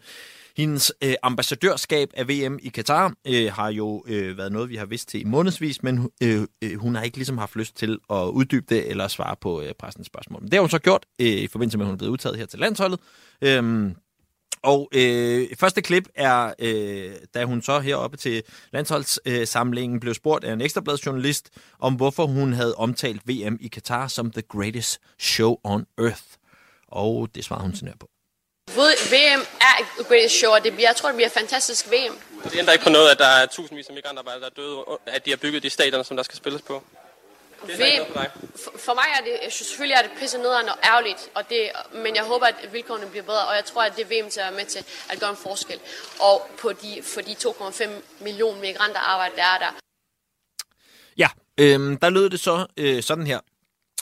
[0.57, 4.85] hendes øh, ambassadørskab af VM i Katar øh, har jo øh, været noget, vi har
[4.85, 8.23] vidst til i månedsvis, men øh, øh, hun har ikke ligesom haft lyst til at
[8.23, 10.41] uddybe det eller svare på øh, pressens spørgsmål.
[10.41, 12.37] Men det har hun så gjort øh, i forbindelse med, at hun er blevet udtaget
[12.37, 12.99] her til landsholdet.
[13.41, 13.91] Øh,
[14.63, 18.43] og øh, første klip er, øh, da hun så heroppe til
[18.73, 21.49] landsholdssamlingen øh, blev spurgt af en ekstrabladsjournalist
[21.79, 26.23] om, hvorfor hun havde omtalt VM i Katar som the greatest show on earth.
[26.87, 28.09] Og det svarede hun sådan her på.
[29.11, 32.15] VM er et greatest show, og det jeg tror, det bliver et fantastisk VM.
[32.43, 35.25] Det ændrer ikke på noget, at der er tusindvis af migrantarbejdere, der er døde, at
[35.25, 36.83] de har bygget de stadioner, som der skal spilles på.
[37.67, 38.07] Noget
[38.55, 41.49] for for, mig er det, jeg synes, selvfølgelig er det pisse nederen og ærgerligt, og
[41.49, 44.39] det, men jeg håber, at vilkårene bliver bedre, og jeg tror, at det VM til
[44.39, 45.79] at være med til at gøre en forskel.
[46.19, 47.89] Og på de, for de 2,5
[48.19, 49.71] millioner migranter arbejde, der er der.
[51.17, 53.39] Ja, øhm, der lød det så øh, sådan her.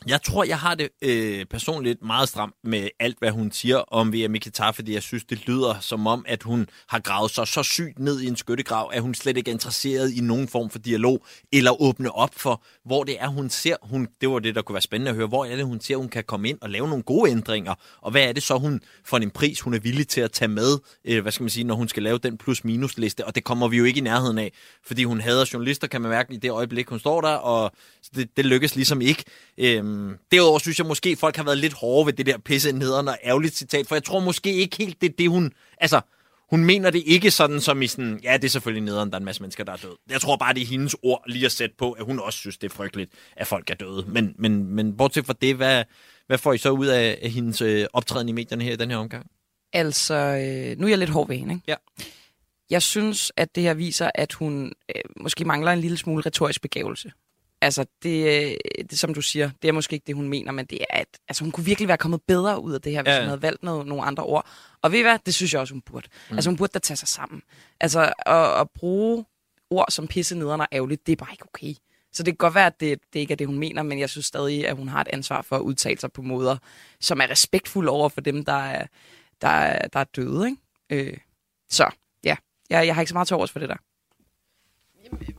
[0.06, 4.14] Jeg tror, jeg har det øh, personligt meget stramt med alt, hvad hun siger om
[4.14, 7.48] VM i Qatar, fordi jeg synes, det lyder som om, at hun har gravet sig
[7.48, 10.70] så sygt ned i en skyttegrav, at hun slet ikke er interesseret i nogen form
[10.70, 14.56] for dialog, eller åbne op for, hvor det er, hun ser, hun, det var det,
[14.56, 16.58] der kunne være spændende at høre, hvor er det, hun ser, hun kan komme ind
[16.62, 19.74] og lave nogle gode ændringer, og hvad er det så, hun for en pris, hun
[19.74, 22.18] er villig til at tage med, øh, hvad skal man sige, når hun skal lave
[22.18, 24.52] den plus-minus-liste, og det kommer vi jo ikke i nærheden af,
[24.86, 27.72] fordi hun hader journalister, kan man mærke i det øjeblik, hun står der, og
[28.16, 29.24] det, det lykkes ligesom ikke.
[29.58, 32.72] Øh, Øhm, derudover synes jeg måske, folk har været lidt hårde ved det der pisse
[32.72, 35.54] nederen og ærgerligt citat, for jeg tror måske ikke helt, det er det, hun...
[35.78, 36.02] Altså,
[36.50, 39.20] hun mener det ikke sådan som i sådan, ja, det er selvfølgelig nederen, der er
[39.20, 39.98] en masse mennesker, der er døde.
[40.10, 42.58] Jeg tror bare, det er hendes ord lige at sætte på, at hun også synes,
[42.58, 44.06] det er frygteligt, at folk er døde.
[44.08, 45.84] Men, men, men bortset fra det, hvad,
[46.28, 48.92] hvad får I så ud af, af hendes øh, optræden i medierne her i den
[48.92, 49.28] her omgang?
[49.74, 51.64] Altså, øh, nu er jeg lidt hård ved hende, ikke?
[51.68, 51.76] Ja.
[52.70, 56.62] Jeg synes, at det her viser, at hun øh, måske mangler en lille smule retorisk
[56.62, 57.12] begævelse.
[57.62, 58.56] Altså, det, øh,
[58.90, 61.08] det, som du siger, det er måske ikke det, hun mener, men det er, at
[61.28, 63.42] altså, hun kunne virkelig være kommet bedre ud af det her, hvis Ja, hun havde
[63.42, 64.48] valgt noget, nogle andre ord.
[64.82, 65.20] Og ved I hvad?
[65.26, 66.08] Det synes jeg også, hun burde.
[66.30, 66.36] Mm.
[66.36, 67.42] Altså, hun burde da tage sig sammen.
[67.80, 69.26] Altså, at, at bruge
[69.70, 71.74] ord som pisse nederen og ærgerligt, det er bare ikke okay.
[72.12, 74.10] Så det kan godt være, at det, det ikke er det, hun mener, men jeg
[74.10, 76.58] synes stadig, at hun har et ansvar for at udtale sig på måder,
[77.00, 78.88] som er respektfulde over for dem, der er,
[79.42, 80.48] der er, der er døde.
[80.90, 81.08] Ikke?
[81.10, 81.18] Øh,
[81.70, 81.90] så
[82.24, 82.36] ja,
[82.70, 83.76] jeg, jeg har ikke så meget til overs for det der.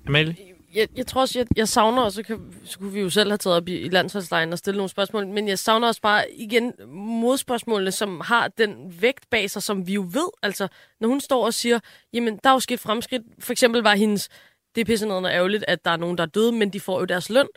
[0.07, 0.58] Amalie?
[0.75, 3.31] Jeg, jeg tror også, jeg, jeg savner, og så, kan, så kunne vi jo selv
[3.31, 6.25] have taget op i, i landsholdslejen og stillet nogle spørgsmål, men jeg savner også bare
[6.33, 10.29] igen modspørgsmålene, som har den vægt bag sig, som vi jo ved.
[10.43, 10.69] Altså,
[11.01, 11.81] når hun står og siger,
[12.13, 13.23] jamen, der er jo sket fremskridt.
[13.39, 14.29] For eksempel var hendes,
[14.75, 16.81] det er pisse noget og ærgerligt, at der er nogen, der er døde, men de
[16.81, 17.49] får jo deres løn.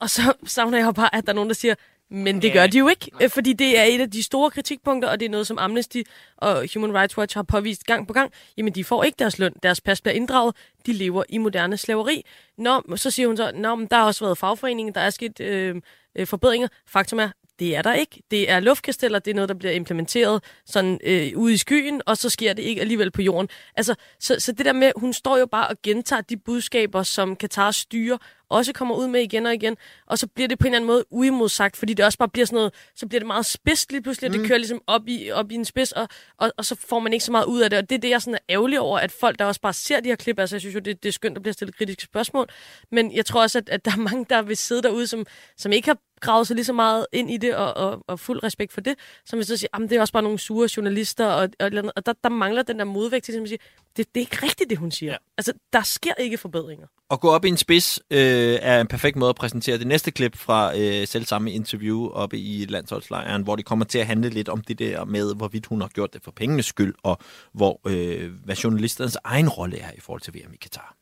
[0.00, 1.74] Og så savner jeg bare, at der er nogen, der siger,
[2.10, 5.08] men det gør de jo ikke, øh, fordi det er et af de store kritikpunkter,
[5.08, 6.02] og det er noget, som Amnesty
[6.36, 8.32] og Human Rights Watch har påvist gang på gang.
[8.56, 12.24] Jamen, de får ikke deres løn, deres pas bliver inddraget, de lever i moderne slaveri.
[12.58, 15.40] Nå, så siger hun så, Nå, men der har også været fagforeningen, der er sket
[15.40, 15.76] øh,
[16.18, 16.68] øh, forbedringer.
[16.88, 17.28] Faktum er,
[17.58, 18.22] Det er der ikke.
[18.30, 22.16] Det er luftkasteller, det er noget, der bliver implementeret sådan øh, ude i skyen, og
[22.16, 23.48] så sker det ikke alligevel på jorden.
[23.76, 27.36] Altså, så, så det der med, hun står jo bare og gentager de budskaber, som
[27.36, 28.18] Katar styrer,
[28.48, 29.76] også kommer ud med igen og igen,
[30.06, 32.46] og så bliver det på en eller anden måde uimodsagt, fordi det også bare bliver
[32.46, 34.38] sådan noget, så bliver det meget spidst lige pludselig, mm.
[34.38, 37.12] det kører ligesom op i, op i en spids, og, og, og, så får man
[37.12, 38.98] ikke så meget ud af det, og det er det, jeg sådan er ærgerlig over,
[38.98, 41.08] at folk, der også bare ser de her klip, altså jeg synes jo, det, det
[41.08, 42.48] er skønt, at bliver stillet kritiske spørgsmål,
[42.92, 45.26] men jeg tror også, at, at der er mange, der vil sidde derude, som,
[45.56, 48.42] som ikke har gravet sig lige så meget ind i det, og, og, og fuld
[48.42, 48.94] respekt for det,
[49.24, 52.06] som vil så sige, at det er også bare nogle sure journalister, og, og, og
[52.06, 53.58] der, der mangler den der modvægt til at sige,
[53.96, 55.12] det, det er ikke rigtigt, det hun siger.
[55.12, 55.18] Ja.
[55.38, 56.86] Altså, der sker ikke forbedringer.
[57.10, 60.10] At gå op i en spids øh, er en perfekt måde at præsentere det næste
[60.10, 64.28] klip fra øh, selv samme interview oppe i landsholdslejren, hvor det kommer til at handle
[64.30, 67.18] lidt om det der med, hvorvidt hun har gjort det for pengenes skyld, og
[67.52, 70.94] hvor, øh, hvad journalisternes egen rolle er i forhold til VM i Katar.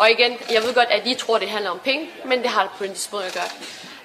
[0.00, 2.62] Og igen, jeg ved godt, at I tror, det handler om penge, men det har
[2.62, 3.52] det på en måde at gøre.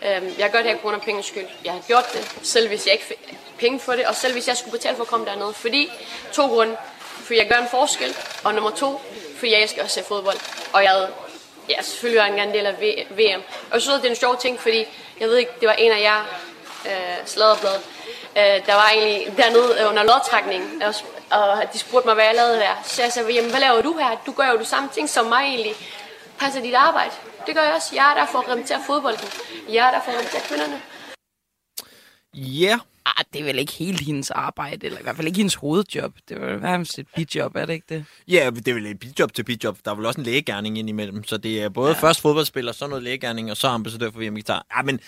[0.05, 1.47] Øhm, jeg gør det her grund af pengens skyld.
[1.65, 4.47] Jeg har gjort det, selv hvis jeg ikke fik penge for det, og selv hvis
[4.47, 5.53] jeg skulle betale for at komme derned.
[5.53, 5.87] Fordi
[6.33, 6.75] to grunde.
[6.99, 8.11] Fordi jeg gør en forskel,
[8.43, 9.01] og nummer to,
[9.35, 10.37] fordi jeg elsker at se fodbold.
[10.73, 11.07] Og jeg
[11.69, 12.73] ja, selvfølgelig var en del af
[13.09, 13.41] VM.
[13.69, 14.85] Og jeg synes, det er en sjov ting, fordi
[15.19, 16.19] jeg ved ikke, det var en af jer,
[16.85, 17.81] øh, sladderbladet,
[18.37, 20.81] øh, der var egentlig dernede øh, under lodtrækningen,
[21.31, 22.81] og de spurgte mig, hvad jeg lavede der.
[22.83, 24.21] Så jeg sagde, jamen, hvad laver du her?
[24.25, 25.73] Du gør jo det samme ting som mig egentlig.
[26.39, 27.11] Passer dit arbejde.
[27.47, 27.95] Det gør jeg også.
[27.95, 29.27] Jeg er der for at repræsentere fodbolden.
[29.69, 30.81] Jeg er der for at repræsentere kvinderne.
[32.33, 32.67] Ja.
[32.67, 32.79] Yeah.
[33.05, 36.13] Ah, det er vel ikke helt hendes arbejde, eller i hvert fald ikke hendes hovedjob.
[36.29, 38.05] Det er vel et bidjob, er det ikke det?
[38.27, 39.77] Ja, det er vel et bidjob til bidjob.
[39.85, 41.23] Der er vel også en lægegærning ind imellem.
[41.23, 42.01] Så det er både ja.
[42.01, 44.65] først fodboldspiller, så noget lægegærning, og så ambassadør for VM Guitar.
[44.77, 44.99] Ja, men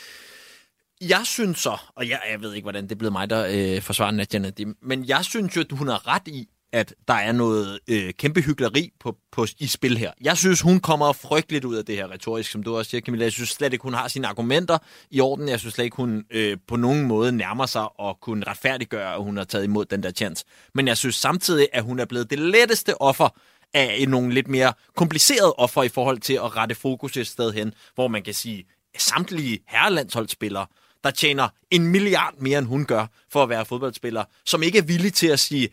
[1.02, 3.82] jeg synes så, og jeg, jeg ved ikke, hvordan det er blevet mig, der øh,
[3.82, 7.32] forsvarer Nadia Nadim, men jeg synes jo, at hun har ret i, at der er
[7.32, 10.12] noget øh, kæmpe hyggeleri på, på, i spil her.
[10.22, 13.26] Jeg synes, hun kommer frygteligt ud af det her retorisk, som du også siger, Camilla.
[13.26, 14.78] Jeg synes slet ikke, hun har sine argumenter
[15.12, 15.50] i orden.
[15.50, 19.24] Jeg synes slet ikke, hun øh, på nogen måde nærmer sig at kunne retfærdiggøre, at
[19.24, 20.46] hun har taget imod den der chance.
[20.74, 23.30] Men jeg synes samtidig, at hun er blevet det letteste offer
[23.74, 27.74] af nogle lidt mere komplicerede offer i forhold til at rette fokus et sted hen,
[27.96, 28.66] hvor man kan sige,
[28.96, 30.66] at samtlige herrelandsholdsspillere
[31.04, 34.82] der tjener en milliard mere, end hun gør for at være fodboldspiller, som ikke er
[34.84, 35.70] villig til at sige,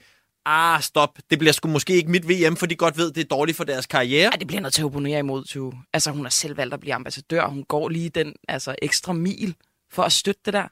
[0.47, 3.25] ah, stop, det bliver sgu måske ikke mit VM, for de godt ved, det er
[3.25, 4.31] dårligt for deres karriere.
[4.33, 5.73] Ja, det bliver noget til at opponere imod, Tue.
[5.93, 7.47] Altså, hun har selv valgt at blive ambassadør.
[7.47, 9.55] Hun går lige den altså, ekstra mil
[9.93, 10.69] for at støtte det der.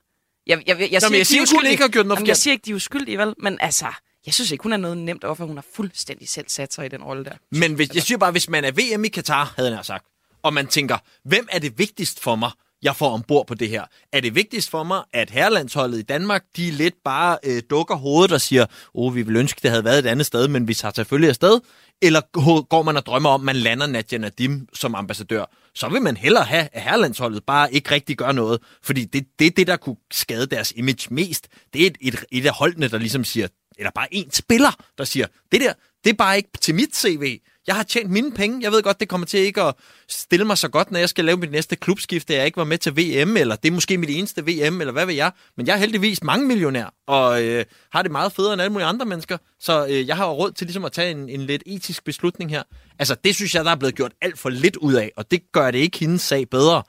[0.47, 2.29] Jeg, jeg, jeg, jeg, Nå, siger, jeg siger ikke, hun ikke har gjort noget Jamen,
[2.29, 3.35] Jeg siger ikke, de er uskyldige, vel?
[3.39, 3.87] Men altså,
[4.27, 5.45] jeg synes ikke, hun er noget nemt offer.
[5.45, 7.33] Hun har fuldstændig selv sat sig i den rolle der.
[7.51, 10.07] Men hvis, jeg siger bare, hvis man er VM i Katar, havde jeg sagt,
[10.43, 12.51] og man tænker, hvem er det vigtigst for mig?
[12.83, 13.85] Jeg får ombord på det her.
[14.13, 18.33] Er det vigtigst for mig, at herrelandsholdet i Danmark, de lidt bare øh, dukker hovedet
[18.33, 18.63] og siger,
[18.95, 21.29] åh, oh, vi vil ønske, det havde været et andet sted, men vi tager selvfølgelig
[21.29, 21.61] afsted?
[22.03, 22.21] Eller
[22.63, 25.45] går man og drømmer om, at man lander Nadia Nadim som ambassadør?
[25.75, 29.47] Så vil man hellere have, at herrelandsholdet bare ikke rigtig gør noget, fordi det, det
[29.47, 31.49] er det, der kunne skade deres image mest.
[31.73, 35.05] Det er et, et, et af holdene, der ligesom siger, eller bare en spiller, der
[35.05, 35.73] siger, det der,
[36.05, 37.39] det er bare ikke til mit CV.
[37.67, 38.59] Jeg har tjent mine penge.
[38.63, 39.75] Jeg ved godt, det kommer til ikke at
[40.09, 42.79] stille mig så godt, når jeg skal lave mit næste klubskifte, jeg ikke var med
[42.79, 45.33] til VM, eller det er måske mit eneste VM, eller hvad ved jeg.
[45.57, 48.87] Men jeg er heldigvis mange millionær, og øh, har det meget federe end alle mulige
[48.87, 49.37] andre mennesker.
[49.61, 52.63] Så øh, jeg har råd til ligesom at tage en, en lidt etisk beslutning her.
[52.99, 55.53] Altså, det synes jeg, der er blevet gjort alt for lidt ud af, og det
[55.53, 56.83] gør det ikke hendes sag bedre.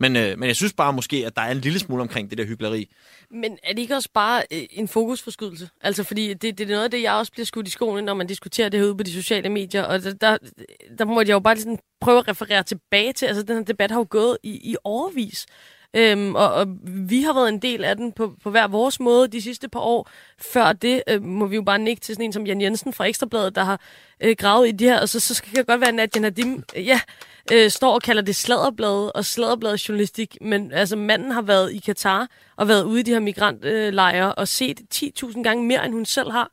[0.00, 2.38] Men, øh, men jeg synes bare måske, at der er en lille smule omkring det
[2.38, 2.90] der hyggeleri.
[3.30, 5.68] Men er det ikke også bare øh, en fokusforskydelse?
[5.80, 8.14] Altså, fordi det, det er noget af det, jeg også bliver skudt i skoene, når
[8.14, 9.82] man diskuterer det herude på de sociale medier.
[9.82, 10.38] Og der, der,
[10.98, 13.26] der må jeg jo bare sådan prøve at referere tilbage til.
[13.26, 15.46] Altså, den her debat har jo gået i, i overvis.
[15.94, 19.28] Øhm, og, og vi har været en del af den på, på hver vores måde
[19.28, 20.10] de sidste par år.
[20.38, 23.04] Før det øh, må vi jo bare nikke til sådan en som Jan Jensen fra
[23.04, 23.80] Ekstrabladet, der har
[24.20, 25.00] øh, gravet i det her.
[25.00, 27.00] Og så, så skal det godt være, at Jan Nadim øh, ja,
[27.52, 30.36] øh, står og kalder det sladderblad og sladderbladjournalistik.
[30.40, 34.34] Men altså, manden har været i Katar og været ude i de her migrantlejre øh,
[34.36, 36.50] og set 10.000 gange mere, end hun selv har.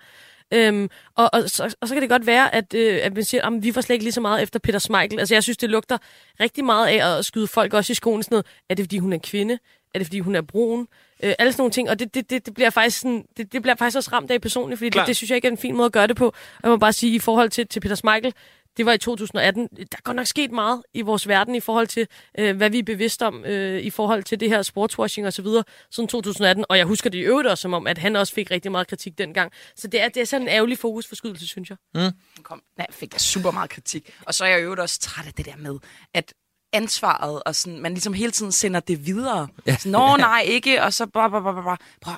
[0.54, 3.46] Øhm, og, og, så, og så kan det godt være, at, øh, at man siger,
[3.46, 5.20] at vi får slet ikke lige så meget efter Peter Smeichel.
[5.20, 5.98] Altså jeg synes, det lugter
[6.40, 8.24] rigtig meget af at skyde folk også i skoen.
[8.24, 8.46] Sådan noget.
[8.70, 9.60] Er det, fordi hun er kvinde?
[9.94, 10.88] Er det, fordi hun er brun?
[11.24, 11.90] Øh, alle sådan nogle ting.
[11.90, 14.42] Og det, det, det, det, bliver faktisk sådan, det, det bliver faktisk også ramt af
[14.42, 16.26] personligt, fordi det, det, synes jeg ikke er en fin måde at gøre det på.
[16.28, 18.34] Og jeg må bare sige, i forhold til, til Peter Smeichel,
[18.78, 19.68] det var i 2018.
[19.78, 22.08] Der er godt nok sket meget i vores verden i forhold til,
[22.40, 25.42] øh, hvad vi er bevidst om øh, i forhold til det her sportswashing og så
[25.42, 26.66] videre, siden 2018.
[26.70, 28.88] Og jeg husker det i øvrigt også som om, at han også fik rigtig meget
[28.88, 29.52] kritik dengang.
[29.76, 31.78] Så det er, det er sådan en ærgerlig fokusforskydelse, synes jeg.
[31.96, 32.44] Mm.
[32.44, 34.14] Kom, nej, fik jeg super meget kritik.
[34.26, 35.80] Og så er jeg i øvrigt også træt af det der med,
[36.14, 36.34] at
[36.74, 39.48] ansvaret, og sådan, man ligesom hele tiden sender det videre.
[39.66, 39.78] Ja.
[39.86, 41.76] Nå, nej, ikke, og så bla, bla, bla, bla.
[42.02, 42.14] Prøv,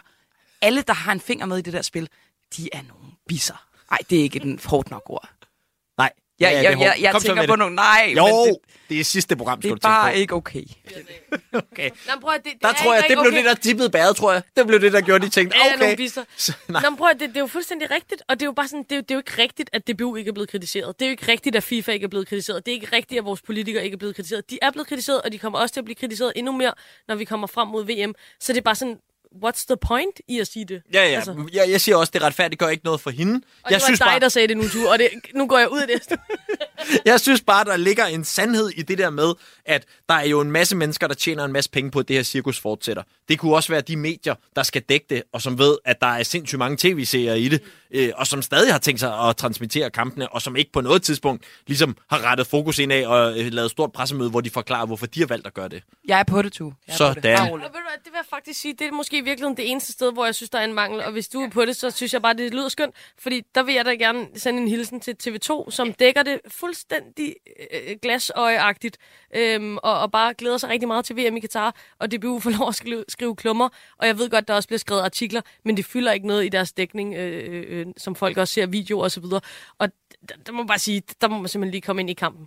[0.61, 2.09] alle, der har en finger med i det der spil,
[2.57, 3.65] de er nogle bisser.
[3.91, 5.29] Nej, det er ikke den hårdt nok ord.
[5.99, 6.07] Ja,
[6.41, 7.59] Ja, ja, det ja, er jeg, jeg tænker på det.
[7.59, 7.75] nogle...
[7.75, 8.57] Nej, Jo, men det,
[8.89, 10.63] det er sidste program, det skal er du tænke bare ikke okay.
[11.53, 11.89] Okay.
[11.89, 13.37] Nå, men prøv det, det Der er tror jeg, det blev okay.
[13.37, 14.41] det, der tippede bæret, tror jeg.
[14.57, 15.95] Det blev det, der gjorde, de tænkte, Ja, okay.
[15.95, 16.23] bisser.
[16.37, 16.89] Så, Nå, nej.
[16.89, 18.97] men prøv det, det er jo fuldstændig rigtigt, og det er jo bare sådan, det
[18.97, 20.99] er, det er jo ikke rigtigt, at DBU ikke er blevet kritiseret.
[20.99, 22.65] Det er jo ikke rigtigt, at FIFA ikke er blevet kritiseret.
[22.65, 24.49] Det er ikke rigtigt, at vores politikere ikke er blevet kritiseret.
[24.49, 26.73] De er blevet kritiseret, og de kommer også til at blive kritiseret endnu mere,
[27.07, 28.13] når vi kommer frem mod VM.
[28.39, 28.97] Så det er bare sådan,
[29.45, 30.81] what's the point i at sige det?
[30.93, 31.15] Ja, ja.
[31.15, 33.33] Altså, Jeg, jeg siger også, det retfærdigt gør ikke noget for hende.
[33.33, 35.47] og Jeg det var synes, dig, bare, der sagde det nu, du, og det, nu
[35.47, 36.19] går jeg ud af det.
[37.05, 39.33] jeg synes bare, der ligger en sandhed i det der med,
[39.65, 42.15] at der er jo en masse mennesker, der tjener en masse penge på, at det
[42.15, 43.03] her cirkus fortsætter.
[43.29, 46.07] Det kunne også være de medier, der skal dække det, og som ved, at der
[46.07, 47.61] er sindssygt mange tv-serier i det,
[47.91, 51.01] øh, og som stadig har tænkt sig at transmittere kampene, og som ikke på noget
[51.03, 54.49] tidspunkt ligesom har rettet fokus ind af og øh, lavet et stort pressemøde, hvor de
[54.49, 55.83] forklarer, hvorfor de har valgt at gøre det.
[56.07, 56.71] Jeg er på det, tu.
[56.87, 57.23] Er på det.
[57.23, 60.25] Hvad, det vil jeg faktisk sige, det er måske i virkeligheden det eneste sted, hvor
[60.25, 61.03] jeg synes, der er en mangel.
[61.03, 62.95] Og hvis du er på det, så synes jeg bare, det lyder skønt.
[63.17, 67.35] Fordi der vil jeg da gerne sende en hilsen til TV2, som dækker det fuldstændig
[67.73, 68.97] øh, glasøjeagtigt.
[69.35, 71.75] Øhm, og, og bare glæder sig rigtig meget til VM i Katar.
[71.99, 73.69] Og DBU får lov at skrive, skrive klummer.
[73.97, 76.49] Og jeg ved godt, der også bliver skrevet artikler, men det fylder ikke noget i
[76.49, 79.41] deres dækning, øh, øh, som folk også ser videoer og så videre.
[79.79, 79.87] Og
[80.29, 82.45] der, der må man bare sige, der må man simpelthen lige komme ind i kampen.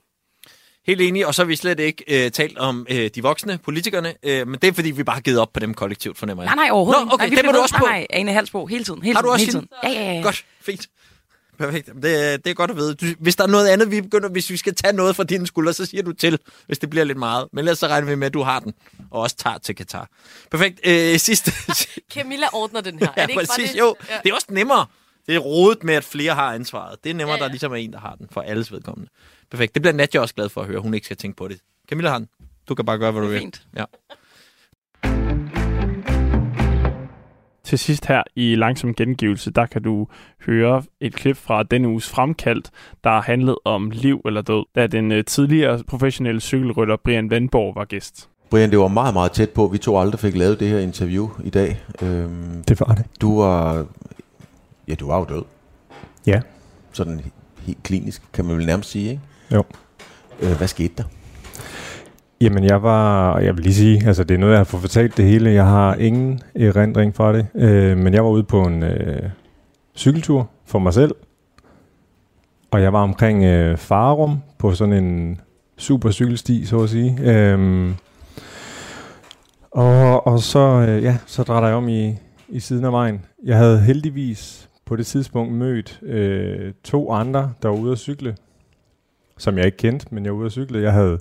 [0.87, 4.15] Helt enig, og så har vi slet ikke øh, talt om øh, de voksne politikerne,
[4.23, 6.55] øh, men det er fordi, vi bare har givet op på dem kollektivt, fornemmer jeg.
[6.55, 7.85] Nej, nej, overhovedet Nå, okay, nej, vi det må bliver du også på.
[7.85, 9.03] Nej, nej, Ane Halsbo, hele tiden.
[9.03, 9.69] Hele Har du tiden, også hele tiden.
[10.01, 10.23] Ja, ja, ja.
[10.23, 10.87] Godt, fint.
[11.59, 11.87] Perfekt.
[11.87, 12.05] Det,
[12.45, 12.95] det er godt at vide.
[12.95, 15.47] Du, hvis der er noget andet, vi begynder, hvis vi skal tage noget fra dine
[15.47, 17.49] skuldre, så siger du til, hvis det bliver lidt meget.
[17.53, 18.73] Men ellers så regner vi med, at du har den,
[19.11, 20.09] og også tager til Katar.
[20.51, 20.81] Perfekt.
[20.87, 21.53] Øh, sidste.
[22.15, 23.09] Camilla ordner den her.
[23.17, 23.57] ja, er det ikke præcis.
[23.57, 23.79] bare det?
[23.79, 24.15] Jo, Ja.
[24.25, 24.87] det er også nemmere.
[25.27, 27.05] Det er rodet med, at flere har ansvaret.
[27.05, 27.45] Det er nemmere, Ja, ja.
[27.45, 29.11] der ligesom er en, der har den, for alles vedkommende.
[29.51, 29.75] Perfekt.
[29.75, 30.81] Det bliver Nadja også glad for at høre.
[30.81, 31.59] Hun ikke skal tænke på det.
[31.89, 32.29] Camilla har den.
[32.69, 33.53] Du kan bare gøre, hvad du vil.
[33.77, 33.85] Ja.
[37.65, 40.07] Til sidst her i langsom gengivelse, der kan du
[40.47, 42.71] høre et klip fra denne uges fremkaldt,
[43.05, 47.75] der har handlet om liv eller død, da den øh, tidligere professionelle cykelrytter Brian Vandborg
[47.77, 48.29] var gæst.
[48.51, 49.67] Brian, det var meget, meget tæt på.
[49.67, 51.81] Vi to aldrig fik lavet det her interview i dag.
[52.03, 53.05] Øhm, Det var det.
[53.21, 53.87] du var...
[54.93, 55.43] Ja, du var jo død.
[56.27, 56.41] Ja.
[56.93, 59.23] Sådan he- helt klinisk, kan man vel nærmest sige, ikke?
[59.53, 59.65] Jo.
[60.41, 61.05] Øh, hvad skete der?
[62.41, 65.17] Jamen, jeg var, jeg vil lige sige, altså det er noget, jeg har fået fortalt
[65.17, 65.51] det hele.
[65.51, 69.31] Jeg har ingen erindring fra det, øh, men jeg var ude på en øh,
[69.97, 71.15] cykeltur for mig selv,
[72.71, 75.41] og jeg var omkring øh, Farum på sådan en
[75.79, 77.19] super cykelsti, så at sige.
[77.23, 77.95] Øhm,
[79.71, 82.15] og, og så, øh, ja, så drætter jeg om i,
[82.49, 83.25] i siden af vejen.
[83.45, 88.37] Jeg havde heldigvis på det tidspunkt mødt øh, to andre, der var ude at cykle,
[89.39, 90.83] som jeg ikke kendte, men jeg var ude at cykle.
[90.83, 91.19] Jeg havde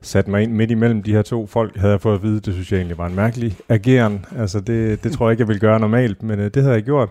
[0.00, 2.54] sat mig ind midt imellem de her to folk, havde jeg fået at vide, det
[2.54, 4.24] synes jeg egentlig var en mærkelig ageren.
[4.36, 6.82] Altså det, det tror jeg ikke, jeg ville gøre normalt, men øh, det havde jeg
[6.82, 7.08] gjort.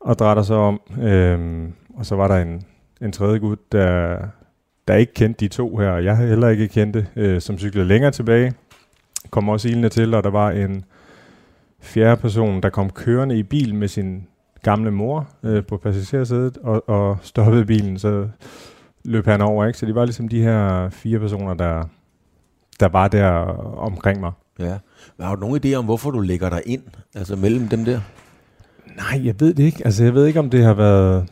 [0.00, 0.80] Og drætter så om.
[1.02, 2.62] Øh, og så var der en,
[3.02, 4.18] en tredje gut, der,
[4.88, 8.10] der ikke kendte de to her, og jeg heller ikke kendte, øh, som cyklede længere
[8.10, 8.52] tilbage.
[9.30, 10.84] Kom også ilende til, og der var en
[11.80, 14.26] fjerde person, der kom kørende i bil med sin
[14.64, 18.28] gamle mor øh, på passagersædet og, og stoppede bilen, så
[19.04, 19.78] løb han over, ikke?
[19.78, 21.84] Så det var ligesom de her fire personer, der,
[22.80, 23.28] der var der
[23.78, 24.32] omkring mig.
[24.58, 24.76] Ja.
[25.18, 26.82] Men har du nogen idé om, hvorfor du lægger dig ind?
[27.14, 28.00] Altså mellem dem der?
[28.96, 29.82] Nej, jeg ved det ikke.
[29.84, 31.28] Altså, jeg ved ikke, om det har været...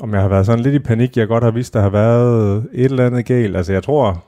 [0.00, 1.16] Om jeg har været sådan lidt i panik.
[1.16, 3.56] Jeg godt har vidst, der har været et eller andet galt.
[3.56, 4.24] Altså, jeg tror,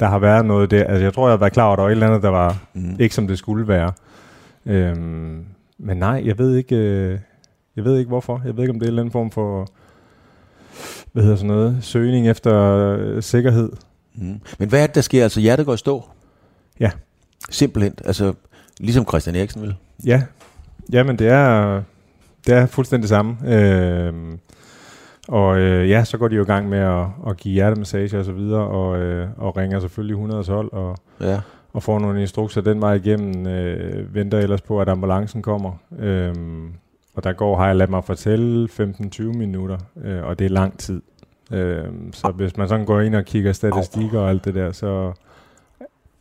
[0.00, 0.84] der har været noget der.
[0.84, 2.28] Altså, jeg tror, jeg har været klar over, at der var et eller andet, der
[2.28, 2.96] var Mm.
[2.98, 3.92] ikke, som det skulle være.
[4.66, 5.44] Øhm,
[5.78, 6.76] men nej, jeg ved ikke...
[6.76, 7.18] Øh,
[7.76, 8.42] jeg ved ikke, hvorfor.
[8.44, 9.68] Jeg ved ikke, om det er en eller anden form for...
[11.12, 11.78] Hvad hedder sådan noget?
[11.80, 12.54] Søgning efter
[12.98, 13.72] øh, sikkerhed.
[14.14, 14.40] Mm.
[14.58, 15.22] Men hvad er det, der sker?
[15.22, 16.04] Altså hjertet går i stå?
[16.80, 16.90] Ja.
[17.50, 17.94] Simpelthen.
[18.04, 18.34] Altså
[18.80, 19.74] ligesom Christian Eriksen vil.
[20.04, 20.22] Ja,
[20.92, 21.82] jamen det er,
[22.46, 23.54] det er fuldstændig det samme.
[23.54, 24.38] Øhm,
[25.28, 28.24] og øh, ja, så går de jo i gang med at, at give hjertemassage og
[28.24, 31.40] så videre, og, øh, og ringer selvfølgelig 112 og, Ja.
[31.76, 33.46] Og får nogle instrukser den vej igennem.
[33.46, 35.72] Øh, venter ellers på, at ambulancen kommer.
[35.98, 36.68] Øhm,
[37.14, 40.78] og der går, har jeg ladet mig fortælle, 15-20 minutter, øh, og det er lang
[40.78, 41.02] tid.
[41.52, 45.12] Øhm, så hvis man sådan går ind og kigger statistikker og alt det der, så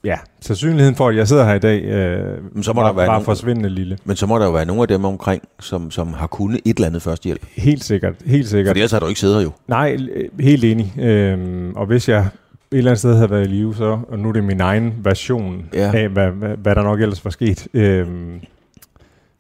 [0.03, 2.95] ja, sandsynligheden for, at jeg sidder her i dag, øh, Men så må var, der
[2.95, 3.97] være var nogen- forsvindende lille.
[4.05, 6.75] Men så må der jo være nogle af dem omkring, som, som har kunnet et
[6.75, 7.45] eller andet førstehjælp.
[7.57, 8.73] Helt sikkert, helt sikkert.
[8.73, 9.51] For ellers har du ikke siddet her jo.
[9.67, 10.93] Nej, øh, helt enig.
[10.99, 12.27] Øhm, og hvis jeg
[12.75, 14.93] et eller andet sted havde været i live, så, og nu er det min egen
[15.03, 15.91] version Ja.
[15.95, 18.39] af, hvad, hvad, hvad der nok ellers var sket, øhm,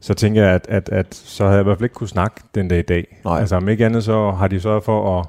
[0.01, 2.41] så tænker jeg, at, at, at så havde jeg i hvert fald ikke kunne snakke
[2.55, 3.17] den dag i dag.
[3.25, 3.39] Nej.
[3.39, 5.25] Altså om ikke andet, så har de sørget for at,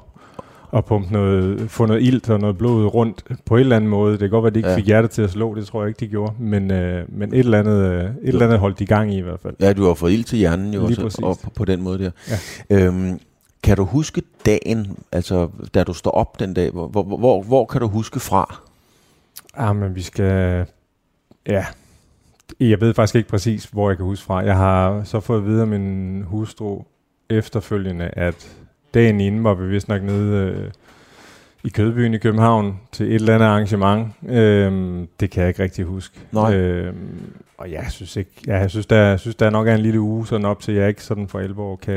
[0.77, 4.11] at pumpe noget, få noget ilt og noget blod rundt på en eller anden måde.
[4.11, 4.75] Det kan godt være, at de ikke Ja.
[4.75, 6.33] fik hjertet til at slå, det tror jeg ikke, de gjorde.
[6.39, 9.21] Men, øh, men et, eller andet, øh, et eller andet holdt de gang i i
[9.21, 9.53] hvert fald.
[9.61, 11.19] Ja, du har fået ild til hjernen jo Lige også, præcis.
[11.23, 12.11] og på, på den måde der.
[12.69, 12.85] Ja.
[12.85, 13.19] Øhm,
[13.67, 16.71] kan du huske dagen, altså da du står op den dag?
[16.71, 18.59] Hvor, hvor, hvor, hvor kan du huske fra?
[19.53, 20.65] Ah, Jamen, vi skal...
[21.47, 21.65] Ja,
[22.59, 24.37] jeg ved faktisk ikke præcis, hvor jeg kan huske fra.
[24.37, 26.83] Jeg har så fået at vide af min hustru
[27.29, 28.57] efterfølgende, at
[28.93, 30.71] dagen inden var vi vist nok nede øh,
[31.63, 34.07] i Kødbyen i København til et eller andet arrangement.
[34.29, 36.19] Øhm, det kan jeg ikke rigtig huske.
[36.31, 36.55] Nej.
[36.55, 36.95] Øhm,
[37.57, 39.99] og jeg synes ikke, ja, jeg synes, der, jeg synes, der nok er en lille
[39.99, 41.95] uge sådan op til, jeg ikke sådan for alvor kan,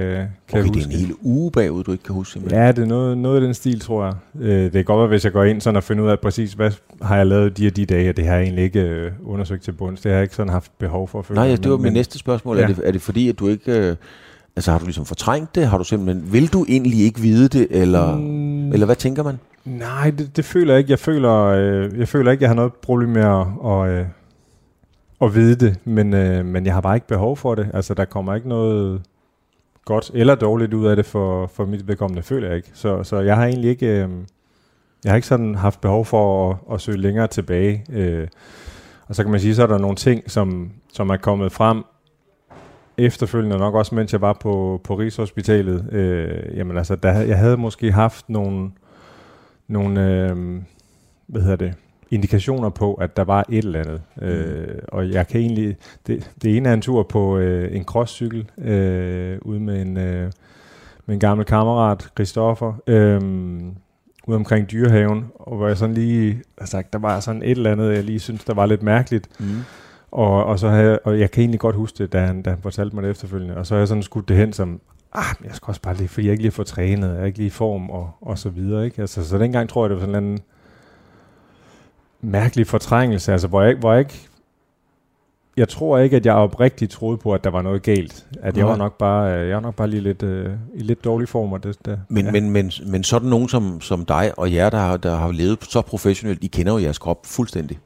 [0.49, 0.75] kan Okay, huske.
[0.75, 2.63] det er en hel uge bagud, du ikke kan huske simpelthen.
[2.63, 4.15] Ja, det er noget, noget af den stil, tror jeg.
[4.41, 6.53] Øh, det kan godt være, hvis jeg går ind sådan og finder ud af præcis,
[6.53, 6.71] hvad
[7.03, 9.63] har jeg lavet de og de dage, og det har jeg egentlig ikke øh, undersøgt
[9.63, 10.01] til bunds.
[10.01, 11.41] Det har jeg ikke sådan haft behov for at følge.
[11.41, 12.57] Nej, ja, det var men- mit næste spørgsmål.
[12.57, 12.63] Ja.
[12.63, 13.73] Er, det, er det fordi, at du ikke...
[13.91, 13.97] Øh,
[14.57, 15.67] altså har du ligesom fortrængt det?
[15.67, 16.33] Har du simpelthen...
[16.33, 17.67] Vil du egentlig ikke vide det?
[17.71, 18.73] Eller, Mm.
[18.73, 19.39] eller hvad tænker man?
[19.65, 20.91] Nej, det, det føler jeg ikke.
[20.91, 24.07] Jeg føler, øh, jeg føler ikke, jeg har noget problem med at, og, øh,
[25.23, 27.71] at vide det, men, øh, men jeg har bare ikke behov for det.
[27.75, 29.03] Altså, der kommer ikke noget
[29.85, 32.71] godt eller dårligt ud af det for, for mit vedkommende, føler jeg ikke.
[32.75, 34.09] Så, så jeg har egentlig ikke, øh,
[35.05, 37.85] jeg har ikke sådan haft behov for at, at søge længere tilbage.
[37.93, 38.27] Øh,
[39.09, 41.85] og så kan man sige, så er der nogle ting, som, som er kommet frem
[43.01, 45.93] efterfølgende, nok også mens jeg var på, på Rigshospitalet.
[45.93, 48.71] Øh, jamen altså, der, jeg havde måske haft nogle
[49.69, 50.63] nogle øh,
[51.27, 51.75] hvad hedder det,
[52.11, 54.03] indikationer på, at der var et eller andet.
[54.17, 54.23] Mm.
[54.23, 55.77] Øh, og jeg kan egentlig...
[56.07, 60.33] Det, det ene er en tur på øh, en crosscykel øh, ude med en, øh,
[61.07, 63.21] med en gammel kammerat, Christoffer, øh,
[64.27, 66.43] ude omkring dyrehaven, og hvor jeg sådan lige...
[66.59, 69.41] har sagt, der var sådan et eller andet, jeg lige synes, der var lidt mærkeligt.
[69.41, 69.47] Mm.
[70.13, 72.51] Og, og, så havde, jeg- og jeg kan egentlig godt huske det, da han, da
[72.51, 73.57] han fortalte mig det efterfølgende.
[73.57, 74.81] Og så har jeg sådan skudt det hen som,
[75.13, 77.39] ah, jeg skal også bare lige, fordi jeg ikke lige får trænet, jeg er ikke
[77.39, 78.85] lige i form, og, og så videre.
[78.85, 79.01] Ikke?
[79.01, 80.39] Altså, så dengang tror jeg, det var sådan en anden
[82.21, 84.29] mærkelig fortrængelse, altså, hvor jeg, hvor jeg ikke,
[85.57, 88.27] jeg tror ikke, at jeg oprigtigt troede på, at der var noget galt.
[88.43, 91.29] At jeg var nok bare, jeg var nok bare lige lidt, øh, i lidt dårlig
[91.29, 91.53] form.
[91.53, 92.33] Og det, det, Men, ja.
[92.33, 95.65] men, men, men sådan nogen som, som dig og jer, der har, der har levet
[95.65, 97.79] så professionelt, I kender jo jeres krop fuldstændig.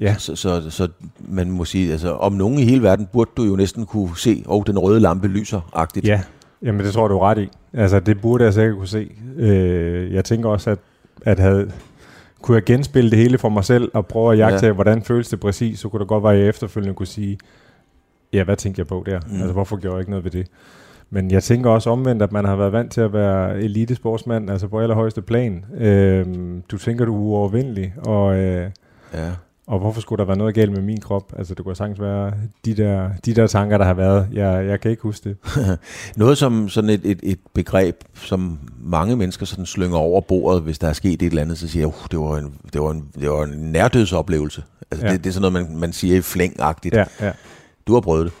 [0.00, 0.14] Ja.
[0.18, 0.88] Så, så, så
[1.28, 4.42] man må sige, altså om nogen i hele verden, burde du jo næsten kunne se,
[4.46, 6.06] og oh, den røde lampe lyser-agtigt.
[6.06, 6.20] Ja,
[6.62, 7.48] jamen det tror du er ret i.
[7.72, 9.10] Altså det burde jeg sikkert kunne se.
[9.36, 10.78] Øh, jeg tænker også, at,
[11.22, 11.70] at havde,
[12.42, 14.72] kunne jeg genspille det hele for mig selv, og prøve at jagte, Ja.
[14.72, 17.38] hvordan føles det præcis, så kunne det godt være, at jeg efterfølgende kunne sige,
[18.32, 19.20] ja, hvad tænkte jeg på der?
[19.28, 19.36] Mm.
[19.36, 20.46] Altså hvorfor gjorde jeg ikke noget ved det?
[21.10, 24.68] Men jeg tænker også omvendt, at man har været vant til at være elitesportsmand, altså
[24.68, 25.64] på allerhøjeste plan.
[25.78, 26.26] Øh,
[26.70, 28.36] du tænker, du er uovervindelig, og...
[28.36, 28.70] Øh,
[29.14, 29.30] Ja.
[29.66, 31.32] Og hvorfor skulle der være noget galt med min krop?
[31.38, 32.32] Altså, det kunne sagtens være
[32.64, 34.28] de der, de der tanker, der har været.
[34.32, 35.36] Jeg, jeg kan ikke huske det.
[36.16, 40.78] Noget som sådan et, et, et begreb, som mange mennesker sådan slynger over bordet, hvis
[40.78, 42.90] der er sket et eller andet, så siger jeg, uh, det, var en, det, var
[42.90, 44.62] en, det var en nærdødsoplevelse.
[44.90, 45.12] Altså, Ja.
[45.12, 46.94] det, det er sådan noget, man, man siger i flængagtigt.
[46.94, 47.32] Ja, ja.
[47.86, 48.32] Du har prøvet det.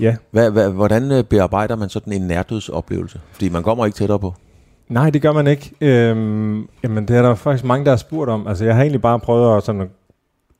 [0.00, 0.16] Ja.
[0.30, 3.20] Hvad, hvad, hvordan øh, bearbejder man sådan en nærdødsoplevelse?
[3.32, 4.34] Fordi man kommer ikke tættere på.
[4.88, 5.72] Nej, det gør man ikke.
[5.80, 8.46] Øhm, jamen, det er der faktisk mange, der har spurgt om.
[8.46, 9.88] Altså, jeg har egentlig bare prøvet at, sådan,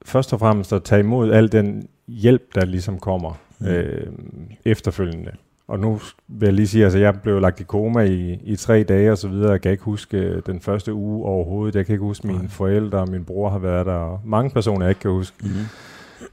[0.04, 3.32] først og fremmest at tage imod al den hjælp, der ligesom kommer
[3.62, 3.66] Mm.
[3.66, 5.30] øhm, efterfølgende.
[5.68, 8.82] Og nu vil jeg lige sige, altså jeg blev lagt i koma i, i tre
[8.82, 9.50] dage og så videre.
[9.50, 11.76] Jeg kan ikke huske øh, den første uge overhovedet.
[11.76, 13.92] Jeg kan ikke huske, mine forældre og min bror har været der.
[13.92, 15.36] Og mange personer, jeg ikke kan huske.
[15.42, 15.50] Mm.